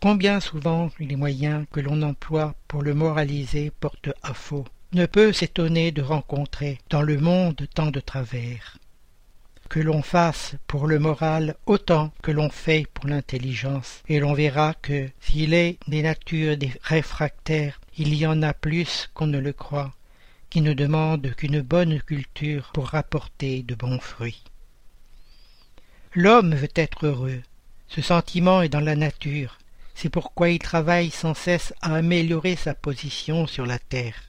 combien 0.01 0.41
souvent 0.41 0.91
les 0.99 1.17
moyens 1.17 1.67
que 1.71 1.81
l'on 1.81 2.01
emploie 2.01 2.55
pour 2.67 2.81
le 2.81 2.95
moraliser 2.95 3.71
portent 3.81 4.15
à 4.23 4.33
faux 4.33 4.65
ne 4.95 5.05
peut 5.05 5.35
s'étonner 5.35 5.93
de 5.93 6.01
rencontrer 6.01 6.79
dans 6.89 7.03
le 7.03 7.19
monde 7.19 7.69
tant 7.75 7.91
de 7.91 8.01
travers. 8.01 8.79
Que 9.69 9.81
l'on 9.81 10.03
fasse 10.03 10.55
pour 10.67 10.87
le 10.87 10.99
moral 10.99 11.55
autant 11.67 12.11
que 12.23 12.31
l'on 12.31 12.49
fait 12.49 12.87
pour 12.95 13.07
l'intelligence, 13.07 14.03
et 14.09 14.19
l'on 14.19 14.33
verra 14.33 14.75
que, 14.81 15.09
s'il 15.21 15.53
est 15.53 15.79
des 15.89 16.03
natures 16.03 16.57
des 16.57 16.73
réfractaires, 16.83 17.79
il 17.99 18.15
y 18.15 18.27
en 18.27 18.43
a 18.43 18.55
plus 18.55 19.11
qu'on 19.13 19.27
ne 19.27 19.39
le 19.39 19.53
croit, 19.53 19.93
qui 20.49 20.63
ne 20.63 20.73
demandent 20.73 21.35
qu'une 21.37 21.61
bonne 21.61 22.01
culture 22.01 22.71
pour 22.73 22.89
rapporter 22.89 23.63
de 23.63 23.75
bons 23.75 24.01
fruits. 24.01 24.43
L'homme 26.15 26.55
veut 26.55 26.73
être 26.75 27.07
heureux. 27.07 27.43
Ce 27.89 28.01
sentiment 28.01 28.63
est 28.63 28.71
dans 28.71 28.81
la 28.81 28.97
nature. 28.97 29.59
C'est 29.95 30.09
pourquoi 30.09 30.49
il 30.49 30.59
travaille 30.59 31.11
sans 31.11 31.35
cesse 31.35 31.75
à 31.83 31.95
améliorer 31.97 32.57
sa 32.57 32.73
position 32.73 33.47
sur 33.47 33.67
la 33.67 33.79
terre. 33.79 34.29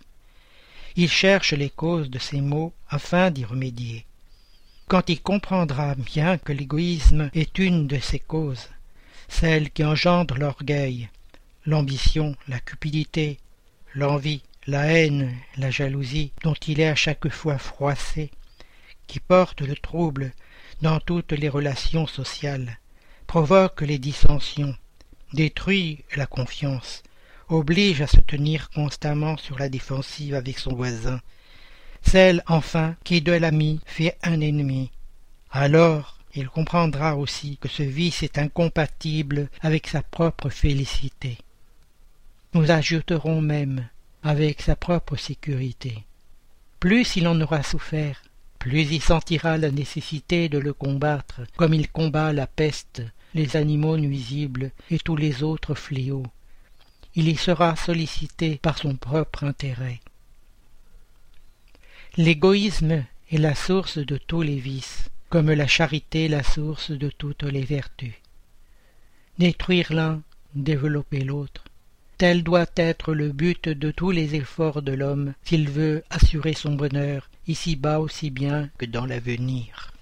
Il 0.97 1.10
cherche 1.10 1.54
les 1.54 1.69
causes 1.69 2.10
de 2.10 2.19
ces 2.19 2.41
maux 2.41 2.73
afin 2.89 3.32
d'y 3.32 3.45
remédier. 3.45 4.06
Quand 4.89 5.08
il 5.08 5.21
comprendra 5.21 5.93
bien 5.93 6.39
que 6.39 6.52
l'égoïsme 6.52 7.30
est 7.36 7.60
une 7.60 7.86
de 7.86 7.99
ces 7.99 8.17
causes, 8.17 8.69
celle 9.28 9.69
qui 9.69 9.84
engendre 9.84 10.36
l'orgueil, 10.39 11.10
l'ambition, 11.67 12.36
la 12.47 12.60
cupidité, 12.60 13.38
l'envie, 13.93 14.41
la 14.65 14.88
haine, 14.88 15.38
la 15.58 15.69
jalousie, 15.69 16.32
dont 16.41 16.56
il 16.56 16.80
est 16.80 16.88
à 16.88 16.95
chaque 16.95 17.30
fois 17.30 17.60
froissé, 17.60 18.32
qui 19.06 19.19
porte 19.19 19.62
le 19.62 19.75
trouble 19.75 20.32
dans 20.82 20.99
toutes 20.99 21.34
les 21.34 21.49
relations 21.49 22.08
sociales, 22.08 22.80
provoque 23.28 23.82
les 23.82 23.99
dissensions, 23.99 24.75
détruit 25.34 26.04
la 26.15 26.25
confiance, 26.25 27.04
oblige 27.47 28.02
à 28.02 28.08
se 28.08 28.21
tenir 28.21 28.71
constamment 28.71 29.38
sur 29.38 29.60
la 29.60 29.69
défensive 29.69 30.34
avec 30.34 30.58
son 30.58 30.73
voisin, 30.73 31.21
celle 32.02 32.44
enfin 32.48 32.96
qui 33.04 33.22
de 33.22 33.32
l'ami 33.32 33.80
fait 33.86 34.18
un 34.24 34.42
ennemi. 34.42 34.92
Alors 35.52 36.18
il 36.36 36.48
comprendra 36.48 37.16
aussi 37.16 37.58
que 37.58 37.68
ce 37.68 37.84
vice 37.84 38.24
est 38.24 38.38
incompatible 38.38 39.50
avec 39.62 39.88
sa 39.88 40.02
propre 40.02 40.50
félicité. 40.50 41.38
Nous 42.54 42.72
ajouterons 42.72 43.42
même 43.42 43.88
avec 44.24 44.62
sa 44.62 44.76
propre 44.76 45.16
sécurité. 45.16 46.06
Plus 46.80 47.16
il 47.16 47.28
en 47.28 47.40
aura 47.42 47.64
souffert, 47.64 48.22
plus 48.58 48.92
il 48.92 49.02
sentira 49.02 49.58
la 49.58 49.72
nécessité 49.72 50.50
de 50.50 50.58
le 50.58 50.74
combattre, 50.74 51.42
comme 51.58 51.74
il 51.74 51.92
combat 51.92 52.34
la 52.34 52.48
peste, 52.48 53.02
les 53.34 53.56
animaux 53.56 53.98
nuisibles 53.98 54.72
et 54.90 55.00
tous 55.00 55.16
les 55.16 55.44
autres 55.44 55.76
fléaux 55.76 56.26
il 57.16 57.28
y 57.28 57.36
sera 57.36 57.76
sollicité 57.76 58.60
par 58.62 58.78
son 58.78 58.96
propre 58.96 59.44
intérêt. 59.44 60.00
L'égoïsme 62.20 63.06
est 63.32 63.38
la 63.38 63.56
source 63.56 63.98
de 63.98 64.18
tous 64.18 64.42
les 64.42 64.60
vices, 64.60 65.10
comme 65.30 65.54
la 65.54 65.68
charité 65.68 66.28
la 66.28 66.44
source 66.44 66.92
de 66.92 67.10
toutes 67.10 67.44
les 67.44 67.64
vertus. 67.64 68.12
Détruire 69.38 69.94
l'un, 69.94 70.22
développer 70.54 71.22
l'autre, 71.22 71.64
tel 72.18 72.44
doit 72.44 72.66
être 72.76 73.14
le 73.14 73.32
but 73.32 73.70
de 73.70 73.90
tous 73.92 74.12
les 74.12 74.36
efforts 74.36 74.82
de 74.82 74.92
l'homme 74.92 75.34
s'il 75.46 75.70
veut 75.70 76.04
assurer 76.10 76.52
son 76.52 76.74
bonheur 76.74 77.30
ici-bas 77.48 78.02
aussi 78.02 78.32
bien 78.32 78.70
que 78.78 78.86
dans 78.86 79.06
l'avenir. 79.06 79.94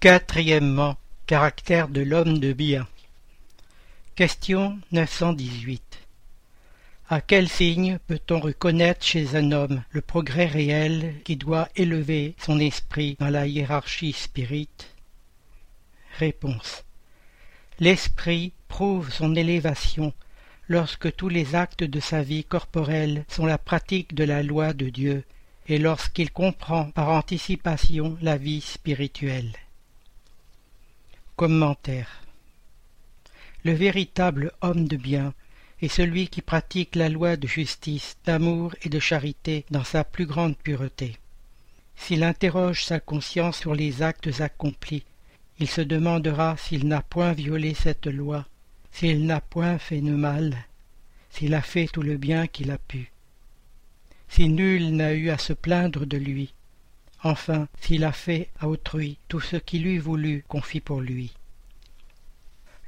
Quatrièmement, 0.00 0.96
caractère 1.26 1.86
de 1.86 2.00
l'homme 2.00 2.40
de 2.40 2.52
bien. 2.52 2.88
Question 4.16 4.76
918 4.90 6.05
À 7.08 7.20
quel 7.20 7.48
signe 7.48 8.00
peut-on 8.08 8.40
reconnaître 8.40 9.06
chez 9.06 9.36
un 9.36 9.52
homme 9.52 9.84
le 9.90 10.00
progrès 10.00 10.46
réel 10.46 11.14
qui 11.22 11.36
doit 11.36 11.68
élever 11.76 12.34
son 12.36 12.58
esprit 12.58 13.16
dans 13.20 13.28
la 13.28 13.46
hiérarchie 13.46 14.12
spirite? 14.12 14.92
Réponse. 16.18 16.82
L'esprit 17.78 18.52
prouve 18.66 19.12
son 19.12 19.36
élévation 19.36 20.14
lorsque 20.68 21.14
tous 21.14 21.28
les 21.28 21.54
actes 21.54 21.84
de 21.84 22.00
sa 22.00 22.22
vie 22.22 22.42
corporelle 22.42 23.24
sont 23.28 23.46
la 23.46 23.58
pratique 23.58 24.16
de 24.16 24.24
la 24.24 24.42
loi 24.42 24.72
de 24.72 24.88
Dieu 24.88 25.22
et 25.68 25.78
lorsqu'il 25.78 26.32
comprend 26.32 26.90
par 26.90 27.10
anticipation 27.10 28.18
la 28.20 28.36
vie 28.36 28.62
spirituelle. 28.62 29.52
Commentaire. 31.36 32.22
Le 33.62 33.74
véritable 33.74 34.50
homme 34.60 34.88
de 34.88 34.96
bien 34.96 35.34
est 35.86 35.88
celui 35.88 36.26
qui 36.26 36.42
pratique 36.42 36.96
la 36.96 37.08
loi 37.08 37.36
de 37.36 37.46
justice, 37.46 38.16
d'amour 38.24 38.74
et 38.82 38.88
de 38.88 38.98
charité 38.98 39.64
dans 39.70 39.84
sa 39.84 40.02
plus 40.02 40.26
grande 40.26 40.56
pureté. 40.56 41.16
S'il 41.94 42.24
interroge 42.24 42.84
sa 42.84 42.98
conscience 42.98 43.56
sur 43.58 43.72
les 43.72 44.02
actes 44.02 44.40
accomplis, 44.40 45.04
il 45.60 45.68
se 45.68 45.80
demandera 45.80 46.56
s'il 46.56 46.88
n'a 46.88 47.02
point 47.02 47.32
violé 47.32 47.72
cette 47.72 48.08
loi, 48.08 48.46
s'il 48.90 49.26
n'a 49.26 49.40
point 49.40 49.78
fait 49.78 50.00
de 50.00 50.10
mal, 50.10 50.56
s'il 51.30 51.54
a 51.54 51.62
fait 51.62 51.86
tout 51.86 52.02
le 52.02 52.16
bien 52.16 52.48
qu'il 52.48 52.72
a 52.72 52.78
pu. 52.78 53.12
Si 54.28 54.48
nul 54.48 54.90
n'a 54.90 55.14
eu 55.14 55.30
à 55.30 55.38
se 55.38 55.52
plaindre 55.52 56.04
de 56.04 56.16
lui, 56.16 56.52
enfin 57.22 57.68
s'il 57.80 58.02
a 58.02 58.12
fait 58.12 58.48
à 58.58 58.66
autrui 58.66 59.18
tout 59.28 59.40
ce 59.40 59.54
qu'il 59.54 59.86
eût 59.86 60.00
voulu 60.00 60.44
qu'on 60.48 60.62
fît 60.62 60.80
pour 60.80 61.00
lui 61.00 61.32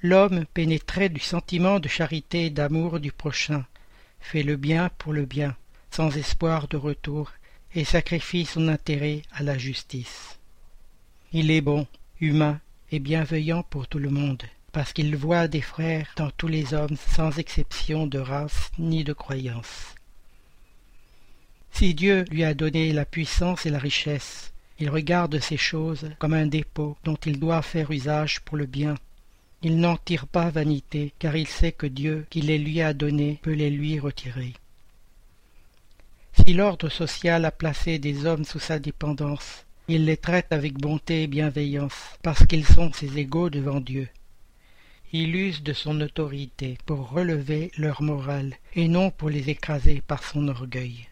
l'homme 0.02 0.44
pénétré 0.54 1.08
du 1.08 1.20
sentiment 1.20 1.80
de 1.80 1.88
charité 1.88 2.46
et 2.46 2.50
d'amour 2.50 3.00
du 3.00 3.12
prochain 3.12 3.64
fait 4.20 4.42
le 4.42 4.56
bien 4.56 4.90
pour 4.98 5.12
le 5.12 5.24
bien 5.24 5.56
sans 5.90 6.16
espoir 6.16 6.68
de 6.68 6.76
retour 6.76 7.32
et 7.74 7.84
sacrifie 7.84 8.44
son 8.44 8.68
intérêt 8.68 9.22
à 9.32 9.42
la 9.42 9.58
justice 9.58 10.38
il 11.32 11.50
est 11.50 11.60
bon 11.60 11.86
humain 12.20 12.60
et 12.90 13.00
bienveillant 13.00 13.62
pour 13.62 13.86
tout 13.86 13.98
le 13.98 14.10
monde 14.10 14.42
parce 14.72 14.92
qu'il 14.92 15.16
voit 15.16 15.48
des 15.48 15.60
frères 15.60 16.12
dans 16.16 16.30
tous 16.30 16.48
les 16.48 16.74
hommes 16.74 16.96
sans 16.96 17.38
exception 17.38 18.06
de 18.06 18.18
race 18.18 18.70
ni 18.78 19.04
de 19.04 19.12
croyance. 19.12 19.94
Si 21.70 21.94
Dieu 21.94 22.24
lui 22.30 22.44
a 22.44 22.54
donné 22.54 22.92
la 22.92 23.04
puissance 23.04 23.66
et 23.66 23.70
la 23.70 23.78
richesse, 23.78 24.52
il 24.78 24.88
regarde 24.88 25.38
ces 25.40 25.56
choses 25.56 26.10
comme 26.18 26.32
un 26.32 26.46
dépôt 26.46 26.96
dont 27.04 27.18
il 27.26 27.38
doit 27.38 27.62
faire 27.62 27.90
usage 27.90 28.40
pour 28.40 28.56
le 28.56 28.66
bien. 28.66 28.94
Il 29.62 29.80
n'en 29.80 29.96
tire 29.96 30.28
pas 30.28 30.50
vanité, 30.50 31.12
car 31.18 31.36
il 31.36 31.48
sait 31.48 31.72
que 31.72 31.86
Dieu, 31.86 32.26
qui 32.30 32.40
les 32.40 32.58
lui 32.58 32.80
a 32.80 32.94
donnés, 32.94 33.40
peut 33.42 33.52
les 33.52 33.70
lui 33.70 33.98
retirer. 33.98 34.54
Si 36.32 36.52
l'ordre 36.52 36.88
social 36.88 37.44
a 37.44 37.50
placé 37.50 37.98
des 37.98 38.24
hommes 38.24 38.44
sous 38.44 38.60
sa 38.60 38.78
dépendance, 38.78 39.64
il 39.88 40.04
les 40.04 40.16
traite 40.16 40.52
avec 40.52 40.74
bonté 40.74 41.24
et 41.24 41.26
bienveillance, 41.26 42.18
parce 42.22 42.46
qu'ils 42.46 42.66
sont 42.66 42.92
ses 42.92 43.18
égaux 43.18 43.50
devant 43.50 43.80
Dieu. 43.80 44.08
Il 45.12 45.34
use 45.34 45.62
de 45.62 45.72
son 45.72 46.00
autorité 46.02 46.78
pour 46.86 47.08
relever 47.10 47.72
leur 47.78 48.02
morale, 48.02 48.54
et 48.76 48.86
non 48.86 49.10
pour 49.10 49.30
les 49.30 49.50
écraser 49.50 50.02
par 50.06 50.22
son 50.22 50.46
orgueil. 50.46 51.08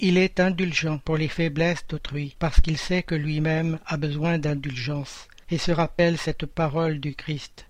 Il 0.00 0.18
est 0.18 0.38
indulgent 0.38 0.98
pour 0.98 1.16
les 1.16 1.28
faiblesses 1.28 1.86
d'autrui, 1.88 2.36
parce 2.38 2.60
qu'il 2.60 2.76
sait 2.76 3.02
que 3.02 3.14
lui-même 3.14 3.78
a 3.86 3.96
besoin 3.96 4.38
d'indulgence, 4.38 5.28
et 5.50 5.58
se 5.58 5.72
rappelle 5.72 6.18
cette 6.18 6.46
parole 6.46 7.00
du 7.00 7.14
Christ, 7.14 7.66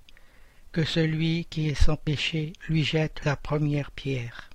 que 0.73 0.85
celui 0.85 1.47
qui 1.47 1.69
est 1.69 1.75
sans 1.75 1.97
péché 1.97 2.53
lui 2.69 2.85
jette 2.85 3.25
la 3.25 3.37
première 3.37 3.91
pierre. 3.91 4.51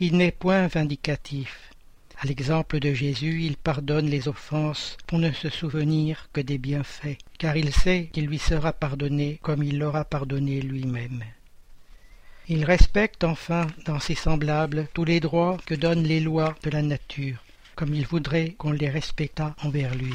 Il 0.00 0.16
n'est 0.16 0.32
point 0.32 0.66
vindicatif. 0.66 1.70
À 2.20 2.26
l'exemple 2.26 2.78
de 2.78 2.94
Jésus, 2.94 3.42
il 3.42 3.56
pardonne 3.56 4.06
les 4.06 4.28
offenses 4.28 4.96
pour 5.06 5.18
ne 5.18 5.32
se 5.32 5.48
souvenir 5.48 6.28
que 6.32 6.40
des 6.40 6.58
bienfaits, 6.58 7.18
car 7.38 7.56
il 7.56 7.72
sait 7.72 8.08
qu'il 8.12 8.26
lui 8.26 8.38
sera 8.38 8.72
pardonné 8.72 9.38
comme 9.42 9.62
il 9.62 9.78
l'aura 9.78 10.04
pardonné 10.04 10.60
lui-même. 10.60 11.24
Il 12.46 12.64
respecte 12.64 13.24
enfin 13.24 13.66
dans 13.86 14.00
ses 14.00 14.14
semblables 14.14 14.88
tous 14.92 15.04
les 15.04 15.20
droits 15.20 15.56
que 15.64 15.74
donnent 15.74 16.04
les 16.04 16.20
lois 16.20 16.54
de 16.62 16.70
la 16.70 16.82
nature, 16.82 17.42
comme 17.74 17.94
il 17.94 18.06
voudrait 18.06 18.50
qu'on 18.58 18.72
les 18.72 18.90
respectât 18.90 19.56
envers 19.62 19.94
lui. 19.94 20.14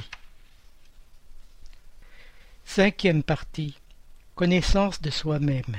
Cinquième 2.72 3.24
partie. 3.24 3.80
Connaissance 4.36 5.02
de 5.02 5.10
soi-même. 5.10 5.76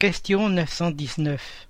Question 0.00 0.48
919. 0.48 1.68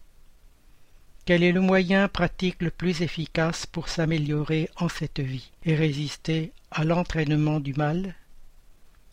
Quel 1.26 1.42
est 1.42 1.52
le 1.52 1.60
moyen 1.60 2.08
pratique 2.08 2.62
le 2.62 2.70
plus 2.70 3.02
efficace 3.02 3.66
pour 3.66 3.90
s'améliorer 3.90 4.70
en 4.76 4.88
cette 4.88 5.20
vie 5.20 5.50
et 5.66 5.74
résister 5.74 6.52
à 6.70 6.84
l'entraînement 6.84 7.60
du 7.60 7.74
mal? 7.74 8.14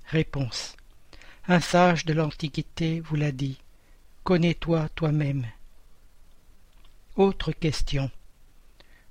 Réponse. 0.05 0.77
Un 1.49 1.59
sage 1.59 2.05
de 2.05 2.13
l'Antiquité 2.13 3.01
vous 3.01 3.17
l'a 3.17 3.33
dit 3.33 3.57
Connais-toi 4.23 4.87
toi-même. 4.95 5.47
Autre 7.17 7.51
question. 7.51 8.09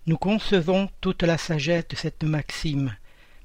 Nous 0.07 0.17
concevons 0.17 0.89
toute 1.03 1.23
la 1.23 1.37
sagesse 1.37 1.87
de 1.89 1.97
cette 1.97 2.25
maxime, 2.25 2.97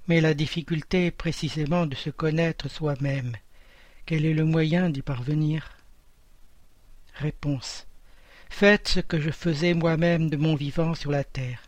mais 0.08 0.22
la 0.22 0.34
difficulté 0.34 1.08
est 1.08 1.12
précisément 1.12 1.86
de 1.86 1.96
se 1.96 2.10
connaître 2.10 2.70
soi-même. 2.70 3.36
Quel 4.06 4.26
est 4.26 4.34
le 4.34 4.46
moyen 4.46 4.89
d'y 4.89 5.02
parvenir? 5.02 5.78
Réponse. 7.16 7.88
Faites 8.50 8.88
ce 8.88 9.00
que 9.00 9.20
je 9.20 9.32
faisais 9.32 9.74
moi-même 9.74 10.30
de 10.30 10.38
mon 10.38 10.56
vivant 10.56 10.94
sur 10.94 11.12
la 11.12 11.24
terre. 11.24 11.63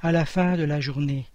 À 0.00 0.12
la 0.12 0.24
fin 0.24 0.56
de 0.56 0.62
la 0.62 0.80
journée, 0.80 1.26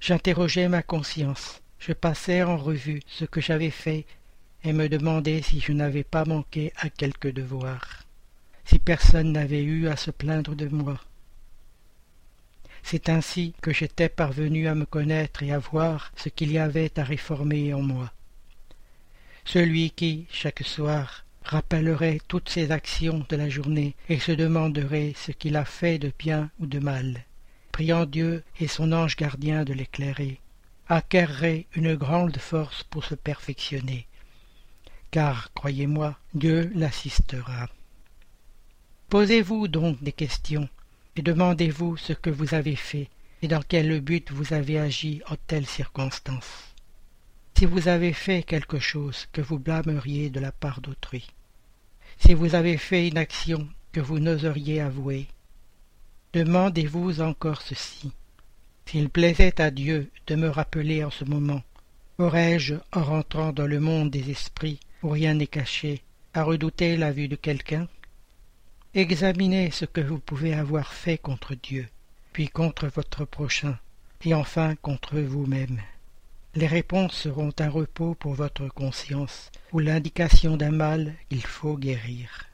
j'interrogeais 0.00 0.68
ma 0.68 0.82
conscience, 0.82 1.62
je 1.78 1.92
passais 1.92 2.42
en 2.42 2.58
revue 2.58 3.00
ce 3.06 3.24
que 3.24 3.40
j'avais 3.40 3.70
fait 3.70 4.04
et 4.62 4.74
me 4.74 4.88
demandai 4.88 5.40
si 5.40 5.60
je 5.60 5.72
n'avais 5.72 6.04
pas 6.04 6.26
manqué 6.26 6.72
à 6.76 6.90
quelque 6.90 7.28
devoir, 7.28 8.04
si 8.64 8.78
personne 8.78 9.32
n'avait 9.32 9.62
eu 9.62 9.88
à 9.88 9.96
se 9.96 10.10
plaindre 10.10 10.54
de 10.54 10.68
moi. 10.68 11.00
C'est 12.82 13.08
ainsi 13.08 13.54
que 13.60 13.72
j'étais 13.72 14.08
parvenu 14.08 14.68
à 14.68 14.74
me 14.74 14.86
connaître 14.86 15.42
et 15.42 15.52
à 15.52 15.58
voir 15.58 16.12
ce 16.16 16.28
qu'il 16.28 16.52
y 16.52 16.58
avait 16.58 16.98
à 16.98 17.04
réformer 17.04 17.74
en 17.74 17.82
moi. 17.82 18.12
Celui 19.44 19.90
qui, 19.90 20.26
chaque 20.30 20.62
soir, 20.62 21.24
rappellerait 21.44 22.20
toutes 22.28 22.48
ses 22.48 22.70
actions 22.70 23.24
de 23.28 23.36
la 23.36 23.48
journée 23.48 23.94
et 24.08 24.18
se 24.18 24.32
demanderait 24.32 25.14
ce 25.16 25.32
qu'il 25.32 25.56
a 25.56 25.64
fait 25.64 25.98
de 25.98 26.12
bien 26.18 26.50
ou 26.58 26.66
de 26.66 26.78
mal, 26.78 27.24
priant 27.72 28.06
Dieu 28.06 28.44
et 28.60 28.68
son 28.68 28.92
ange 28.92 29.16
gardien 29.16 29.64
de 29.64 29.72
l'éclairer, 29.72 30.40
acquerrait 30.88 31.66
une 31.74 31.94
grande 31.94 32.38
force 32.38 32.82
pour 32.84 33.04
se 33.04 33.14
perfectionner 33.14 34.06
car, 35.10 35.52
croyez-moi, 35.54 36.16
Dieu 36.34 36.70
l'assistera. 36.74 37.68
Posez-vous 39.08 39.68
donc 39.68 40.02
des 40.02 40.12
questions, 40.12 40.68
et 41.16 41.22
demandez-vous 41.22 41.96
ce 41.96 42.12
que 42.12 42.30
vous 42.30 42.54
avez 42.54 42.76
fait, 42.76 43.08
et 43.42 43.48
dans 43.48 43.62
quel 43.66 44.00
but 44.00 44.30
vous 44.30 44.52
avez 44.52 44.78
agi 44.78 45.22
en 45.28 45.36
telles 45.46 45.66
circonstances. 45.66 46.74
Si 47.56 47.66
vous 47.66 47.88
avez 47.88 48.12
fait 48.12 48.42
quelque 48.42 48.78
chose 48.78 49.26
que 49.32 49.40
vous 49.40 49.58
blâmeriez 49.58 50.30
de 50.30 50.40
la 50.40 50.52
part 50.52 50.80
d'autrui, 50.80 51.26
si 52.18 52.34
vous 52.34 52.54
avez 52.54 52.76
fait 52.76 53.08
une 53.08 53.18
action 53.18 53.68
que 53.92 54.00
vous 54.00 54.18
n'oseriez 54.18 54.80
avouer, 54.80 55.26
demandez-vous 56.32 57.20
encore 57.20 57.62
ceci. 57.62 58.12
S'il 58.86 59.08
plaisait 59.08 59.60
à 59.60 59.70
Dieu 59.70 60.10
de 60.26 60.34
me 60.34 60.48
rappeler 60.48 61.04
en 61.04 61.10
ce 61.10 61.24
moment, 61.24 61.62
aurais-je, 62.18 62.74
en 62.92 63.04
rentrant 63.04 63.52
dans 63.52 63.66
le 63.66 63.80
monde 63.80 64.10
des 64.10 64.30
esprits, 64.30 64.80
où 65.02 65.10
rien 65.10 65.34
n'est 65.34 65.46
caché, 65.46 66.02
à 66.34 66.42
redouter 66.42 66.96
la 66.96 67.12
vue 67.12 67.28
de 67.28 67.36
quelqu'un? 67.36 67.88
Examinez 68.92 69.70
ce 69.70 69.84
que 69.84 70.00
vous 70.00 70.18
pouvez 70.18 70.52
avoir 70.52 70.92
fait 70.92 71.16
contre 71.16 71.54
Dieu, 71.54 71.86
puis 72.32 72.48
contre 72.48 72.88
votre 72.88 73.24
prochain, 73.24 73.78
et 74.24 74.34
enfin 74.34 74.74
contre 74.74 75.20
vous-même. 75.20 75.80
Les 76.56 76.66
réponses 76.66 77.14
seront 77.14 77.52
un 77.60 77.68
repos 77.68 78.16
pour 78.16 78.34
votre 78.34 78.66
conscience, 78.66 79.52
ou 79.72 79.78
l'indication 79.78 80.56
d'un 80.56 80.72
mal 80.72 81.14
qu'il 81.28 81.46
faut 81.46 81.76
guérir. 81.76 82.46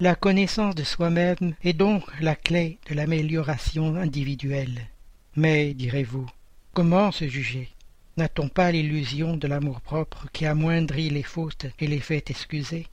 La 0.00 0.14
connaissance 0.14 0.74
de 0.74 0.84
soi-même 0.84 1.54
est 1.62 1.72
donc 1.72 2.02
la 2.20 2.36
clé 2.36 2.78
de 2.86 2.94
l'amélioration 2.94 3.96
individuelle. 3.96 4.88
Mais, 5.34 5.72
direz-vous, 5.72 6.26
comment 6.74 7.10
se 7.10 7.26
juger? 7.26 7.70
N'a-t-on 8.18 8.50
pas 8.50 8.70
l'illusion 8.70 9.38
de 9.38 9.48
l'amour-propre 9.48 10.26
qui 10.34 10.44
amoindrit 10.44 11.08
les 11.08 11.22
fautes 11.22 11.66
et 11.78 11.86
les 11.86 12.00
fait 12.00 12.30
excuser? 12.30 12.86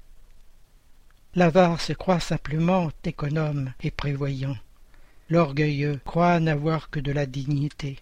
L'avare 1.34 1.80
se 1.80 1.94
croit 1.94 2.20
simplement 2.20 2.92
économe 3.06 3.72
et 3.82 3.90
prévoyant. 3.92 4.58
L'orgueilleux 5.30 6.02
croit 6.04 6.42
n'avoir 6.42 6.90
que 6.90 7.00
de 7.00 7.14
la 7.14 7.26
dignité. 7.26 8.00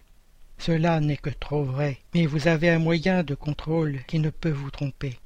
Cela 0.58 0.98
n'est 0.98 1.16
que 1.16 1.30
trop 1.30 1.62
vrai, 1.62 2.00
mais 2.12 2.26
vous 2.26 2.48
avez 2.48 2.70
un 2.70 2.80
moyen 2.80 3.22
de 3.22 3.36
contrôle 3.36 4.00
qui 4.08 4.18
ne 4.18 4.30
peut 4.30 4.50
vous 4.50 4.72
tromper. 4.72 5.16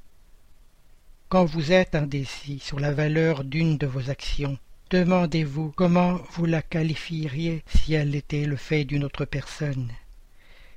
Quand 1.31 1.47
vous 1.47 1.73
êtes 1.73 1.95
indécis 1.95 2.59
sur 2.59 2.79
la 2.79 2.93
valeur 2.93 3.43
d'une 3.43 3.79
de 3.79 3.87
vos 3.87 4.11
actions, 4.11 4.59
demandez-vous 4.91 5.73
comment 5.75 6.21
vous 6.33 6.45
la 6.45 6.61
qualifieriez 6.61 7.65
si 7.67 7.95
elle 7.95 8.15
était 8.15 8.45
le 8.45 8.57
fait 8.57 8.85
d'une 8.85 9.05
autre 9.05 9.25
personne. 9.25 9.91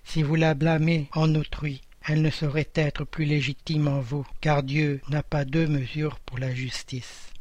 Si 0.05 0.23
vous 0.23 0.35
la 0.35 0.53
blâmez 0.53 1.09
en 1.11 1.35
autrui, 1.35 1.81
elle 2.07 2.21
ne 2.21 2.29
saurait 2.29 2.69
être 2.73 3.03
plus 3.03 3.25
légitime 3.25 3.87
en 3.89 3.99
vous, 3.99 4.25
car 4.39 4.63
Dieu 4.63 5.01
n'a 5.09 5.23
pas 5.23 5.43
deux 5.43 5.67
mesures 5.67 6.19
pour 6.19 6.39
la 6.39 6.53
justice. 6.53 7.33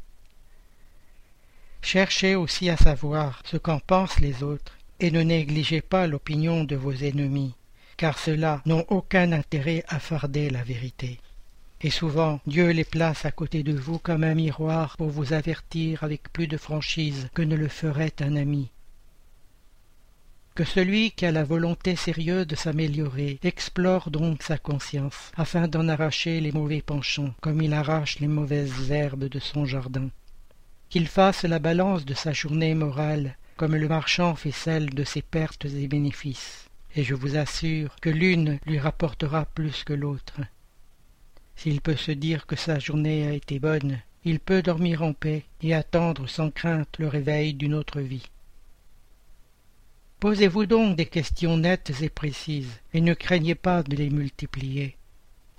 Cherchez 1.81 2.35
aussi 2.35 2.69
à 2.69 2.75
savoir 2.75 3.41
ce 3.45 3.55
qu'en 3.55 3.79
pensent 3.79 4.19
les 4.19 4.43
autres, 4.43 4.77
et 4.99 5.09
ne 5.09 5.21
négligez 5.21 5.81
pas 5.81 6.05
l'opinion 6.05 6.65
de 6.65 6.75
vos 6.75 6.91
ennemis, 6.91 7.53
car 7.95 8.19
ceux-là 8.19 8.61
n'ont 8.65 8.85
aucun 8.89 9.31
intérêt 9.31 9.85
à 9.87 9.99
farder 9.99 10.49
la 10.49 10.63
vérité. 10.63 11.19
Et 11.81 11.91
souvent 11.91 12.41
Dieu 12.45 12.71
les 12.71 12.83
place 12.83 13.25
à 13.25 13.31
côté 13.31 13.63
de 13.63 13.73
vous 13.73 13.99
comme 13.99 14.23
un 14.23 14.33
miroir 14.33 14.97
pour 14.97 15.09
vous 15.09 15.31
avertir 15.31 16.03
avec 16.03 16.33
plus 16.33 16.47
de 16.47 16.57
franchise 16.57 17.29
que 17.33 17.43
ne 17.43 17.55
le 17.55 17.67
ferait 17.67 18.13
un 18.19 18.35
ami 18.35 18.71
que 20.57 20.63
celui 20.63 21.11
qui 21.11 21.27
a 21.27 21.31
la 21.31 21.43
volonté 21.43 21.95
sérieuse 21.95 22.47
de 22.47 22.55
s'améliorer 22.55 23.37
explore 23.43 24.09
donc 24.09 24.41
sa 24.41 24.57
conscience, 24.57 25.31
afin 25.37 25.67
d'en 25.67 25.87
arracher 25.87 26.41
les 26.41 26.51
mauvais 26.51 26.81
penchants, 26.81 27.35
comme 27.41 27.61
il 27.61 27.73
arrache 27.73 28.19
les 28.19 28.27
mauvaises 28.27 28.89
herbes 28.89 29.25
de 29.25 29.37
son 29.37 29.65
jardin. 29.65 30.09
Qu'il 30.89 31.07
fasse 31.07 31.43
la 31.43 31.59
balance 31.59 32.05
de 32.05 32.15
sa 32.15 32.33
journée 32.33 32.73
morale, 32.73 33.37
comme 33.55 33.75
le 33.75 33.87
marchand 33.87 34.33
fait 34.33 34.49
celle 34.49 34.89
de 34.89 35.03
ses 35.03 35.21
pertes 35.21 35.65
et 35.65 35.87
bénéfices, 35.87 36.65
et 36.95 37.03
je 37.03 37.13
vous 37.13 37.37
assure 37.37 37.95
que 38.01 38.09
l'une 38.09 38.57
lui 38.65 38.79
rapportera 38.79 39.45
plus 39.45 39.83
que 39.83 39.93
l'autre. 39.93 40.39
S'il 41.55 41.81
peut 41.81 41.95
se 41.95 42.11
dire 42.11 42.47
que 42.47 42.55
sa 42.55 42.79
journée 42.79 43.27
a 43.27 43.31
été 43.31 43.59
bonne, 43.59 43.99
il 44.23 44.39
peut 44.39 44.63
dormir 44.63 45.03
en 45.03 45.13
paix 45.13 45.43
et 45.61 45.75
attendre 45.75 46.27
sans 46.27 46.49
crainte 46.49 46.97
le 46.97 47.07
réveil 47.07 47.53
d'une 47.53 47.75
autre 47.75 48.01
vie. 48.01 48.25
Posez-vous 50.19 50.65
donc 50.65 50.95
des 50.95 51.05
questions 51.05 51.57
nettes 51.57 52.01
et 52.01 52.09
précises, 52.09 52.79
et 52.91 53.01
ne 53.01 53.13
craignez 53.13 53.53
pas 53.53 53.83
de 53.83 53.95
les 53.95 54.09
multiplier. 54.09 54.95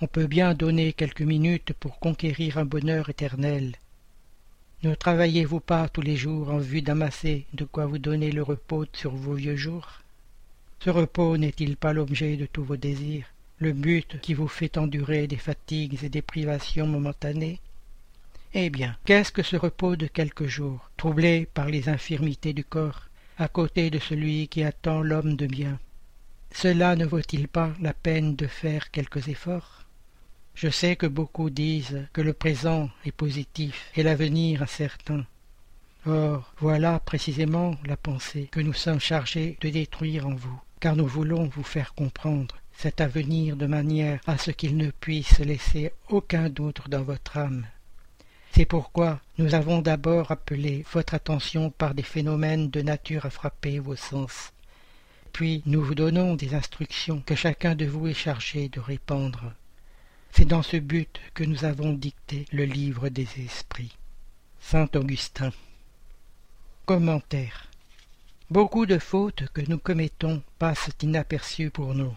On 0.01 0.07
peut 0.07 0.27
bien 0.27 0.53
donner 0.53 0.91
quelques 0.91 1.21
minutes 1.21 1.71
pour 1.79 1.97
conquérir 1.99 2.57
un 2.57 2.65
bonheur 2.65 3.09
éternel. 3.09 3.77
Ne 4.83 4.95
travaillez-vous 4.95 5.61
pas 5.61 5.87
tous 5.87 6.01
les 6.01 6.17
jours 6.17 6.49
en 6.49 6.57
vue 6.57 6.81
d'amasser 6.81 7.45
de 7.53 7.63
quoi 7.63 7.85
vous 7.85 7.99
donner 7.99 8.33
le 8.33 8.43
repos 8.43 8.85
sur 8.91 9.15
vos 9.15 9.33
vieux 9.33 9.55
jours? 9.55 10.01
Ce 10.81 10.89
repos 10.89 11.37
n'est-il 11.37 11.77
pas 11.77 11.93
l'objet 11.93 12.35
de 12.35 12.45
tous 12.45 12.63
vos 12.63 12.77
désirs, 12.77 13.27
le 13.59 13.71
but 13.71 14.19
qui 14.19 14.33
vous 14.33 14.49
fait 14.49 14.77
endurer 14.77 15.27
des 15.27 15.37
fatigues 15.37 16.03
et 16.03 16.09
des 16.09 16.21
privations 16.21 16.87
momentanées? 16.87 17.61
Eh 18.53 18.69
bien, 18.69 18.97
qu'est-ce 19.05 19.31
que 19.31 19.43
ce 19.43 19.55
repos 19.55 19.95
de 19.95 20.07
quelques 20.07 20.47
jours, 20.47 20.89
troublé 20.97 21.47
par 21.53 21.69
les 21.69 21.87
infirmités 21.87 22.51
du 22.51 22.65
corps, 22.65 23.08
à 23.39 23.47
côté 23.47 23.89
de 23.89 23.99
celui 23.99 24.49
qui 24.49 24.63
attend 24.63 25.01
l'homme 25.01 25.37
de 25.37 25.47
bien 25.47 25.79
Cela 26.51 26.97
ne 26.97 27.05
vaut-il 27.05 27.47
pas 27.47 27.71
la 27.79 27.93
peine 27.93 28.35
de 28.35 28.47
faire 28.47 28.91
quelques 28.91 29.29
efforts? 29.29 29.85
Je 30.55 30.67
sais 30.67 30.97
que 30.97 31.05
beaucoup 31.07 31.49
disent 31.49 32.05
que 32.11 32.19
le 32.19 32.33
présent 32.33 32.89
est 33.05 33.13
positif 33.13 33.91
et 33.95 34.03
l'avenir 34.03 34.61
incertain. 34.61 35.25
Or, 36.05 36.53
voilà 36.57 36.99
précisément 36.99 37.77
la 37.85 37.95
pensée 37.95 38.49
que 38.51 38.59
nous 38.59 38.73
sommes 38.73 38.99
chargés 38.99 39.57
de 39.61 39.69
détruire 39.69 40.27
en 40.27 40.35
vous, 40.35 40.61
car 40.81 40.97
nous 40.97 41.07
voulons 41.07 41.45
vous 41.45 41.63
faire 41.63 41.93
comprendre 41.93 42.57
cet 42.73 42.99
avenir 42.99 43.55
de 43.55 43.67
manière 43.67 44.19
à 44.27 44.37
ce 44.37 44.51
qu'il 44.51 44.75
ne 44.75 44.91
puisse 44.91 45.39
laisser 45.39 45.93
aucun 46.09 46.49
doute 46.49 46.89
dans 46.89 47.03
votre 47.03 47.37
âme. 47.37 47.65
C'est 48.51 48.65
pourquoi 48.65 49.21
nous 49.37 49.55
avons 49.55 49.81
d'abord 49.81 50.31
appelé 50.31 50.85
votre 50.91 51.13
attention 51.13 51.69
par 51.69 51.93
des 51.93 52.03
phénomènes 52.03 52.69
de 52.69 52.81
nature 52.81 53.25
à 53.25 53.29
frapper 53.29 53.79
vos 53.79 53.95
sens. 53.95 54.53
Puis 55.31 55.61
nous 55.65 55.83
vous 55.83 55.95
donnons 55.95 56.35
des 56.35 56.55
instructions 56.55 57.21
que 57.21 57.35
chacun 57.35 57.75
de 57.75 57.85
vous 57.85 58.07
est 58.07 58.13
chargé 58.13 58.67
de 58.69 58.79
répandre. 58.79 59.53
C'est 60.31 60.45
dans 60.45 60.63
ce 60.63 60.77
but 60.77 61.19
que 61.33 61.43
nous 61.43 61.65
avons 61.65 61.93
dicté 61.93 62.45
le 62.51 62.65
livre 62.65 63.09
des 63.09 63.27
esprits. 63.39 63.95
Saint 64.59 64.89
Augustin. 64.95 65.51
Commentaire. 66.85 67.69
Beaucoup 68.49 68.85
de 68.85 68.97
fautes 68.97 69.47
que 69.53 69.61
nous 69.61 69.77
commettons 69.77 70.41
passent 70.57 70.89
inaperçues 71.01 71.69
pour 71.69 71.93
nous. 71.93 72.15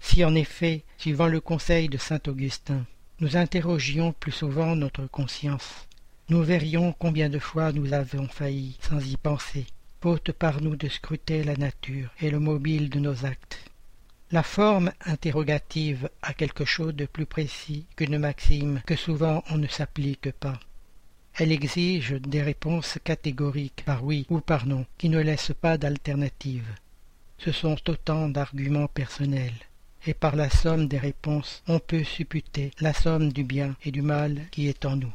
Si 0.00 0.24
en 0.24 0.34
effet, 0.34 0.84
suivant 0.96 1.26
le 1.26 1.40
conseil 1.40 1.88
de 1.88 1.98
saint 1.98 2.20
Augustin, 2.28 2.86
nous 3.20 3.36
interrogions 3.36 4.12
plus 4.12 4.32
souvent 4.32 4.76
notre 4.76 5.06
conscience, 5.06 5.88
nous 6.28 6.42
verrions 6.42 6.94
combien 6.98 7.28
de 7.28 7.38
fois 7.38 7.72
nous 7.72 7.92
avons 7.92 8.28
failli 8.28 8.76
sans 8.80 9.04
y 9.04 9.16
penser, 9.16 9.66
faute 10.00 10.30
par 10.30 10.60
nous 10.60 10.76
de 10.76 10.88
scruter 10.88 11.42
la 11.42 11.56
nature 11.56 12.10
et 12.20 12.30
le 12.30 12.38
mobile 12.38 12.90
de 12.90 13.00
nos 13.00 13.24
actes. 13.24 13.58
La 14.30 14.42
forme 14.42 14.92
interrogative 15.06 16.10
a 16.22 16.34
quelque 16.34 16.64
chose 16.64 16.94
de 16.94 17.06
plus 17.06 17.26
précis 17.26 17.86
qu'une 17.96 18.18
maxime 18.18 18.82
que 18.86 18.94
souvent 18.94 19.42
on 19.50 19.58
ne 19.58 19.66
s'applique 19.66 20.30
pas. 20.32 20.60
Elle 21.34 21.50
exige 21.50 22.12
des 22.12 22.42
réponses 22.42 22.98
catégoriques 23.02 23.84
par 23.84 24.04
oui 24.04 24.26
ou 24.28 24.40
par 24.40 24.66
non, 24.66 24.86
qui 24.98 25.08
ne 25.08 25.20
laissent 25.20 25.54
pas 25.60 25.78
d'alternative. 25.78 26.68
Ce 27.38 27.52
sont 27.52 27.78
autant 27.88 28.28
d'arguments 28.28 28.88
personnels, 28.88 29.54
et 30.06 30.14
par 30.14 30.36
la 30.36 30.50
somme 30.50 30.88
des 30.88 30.98
réponses 30.98 31.62
on 31.66 31.78
peut 31.78 32.04
supputer 32.04 32.70
la 32.80 32.92
somme 32.92 33.32
du 33.32 33.44
bien 33.44 33.76
et 33.84 33.90
du 33.90 34.02
mal 34.02 34.42
qui 34.50 34.68
est 34.68 34.84
en 34.84 34.96
nous. 34.96 35.12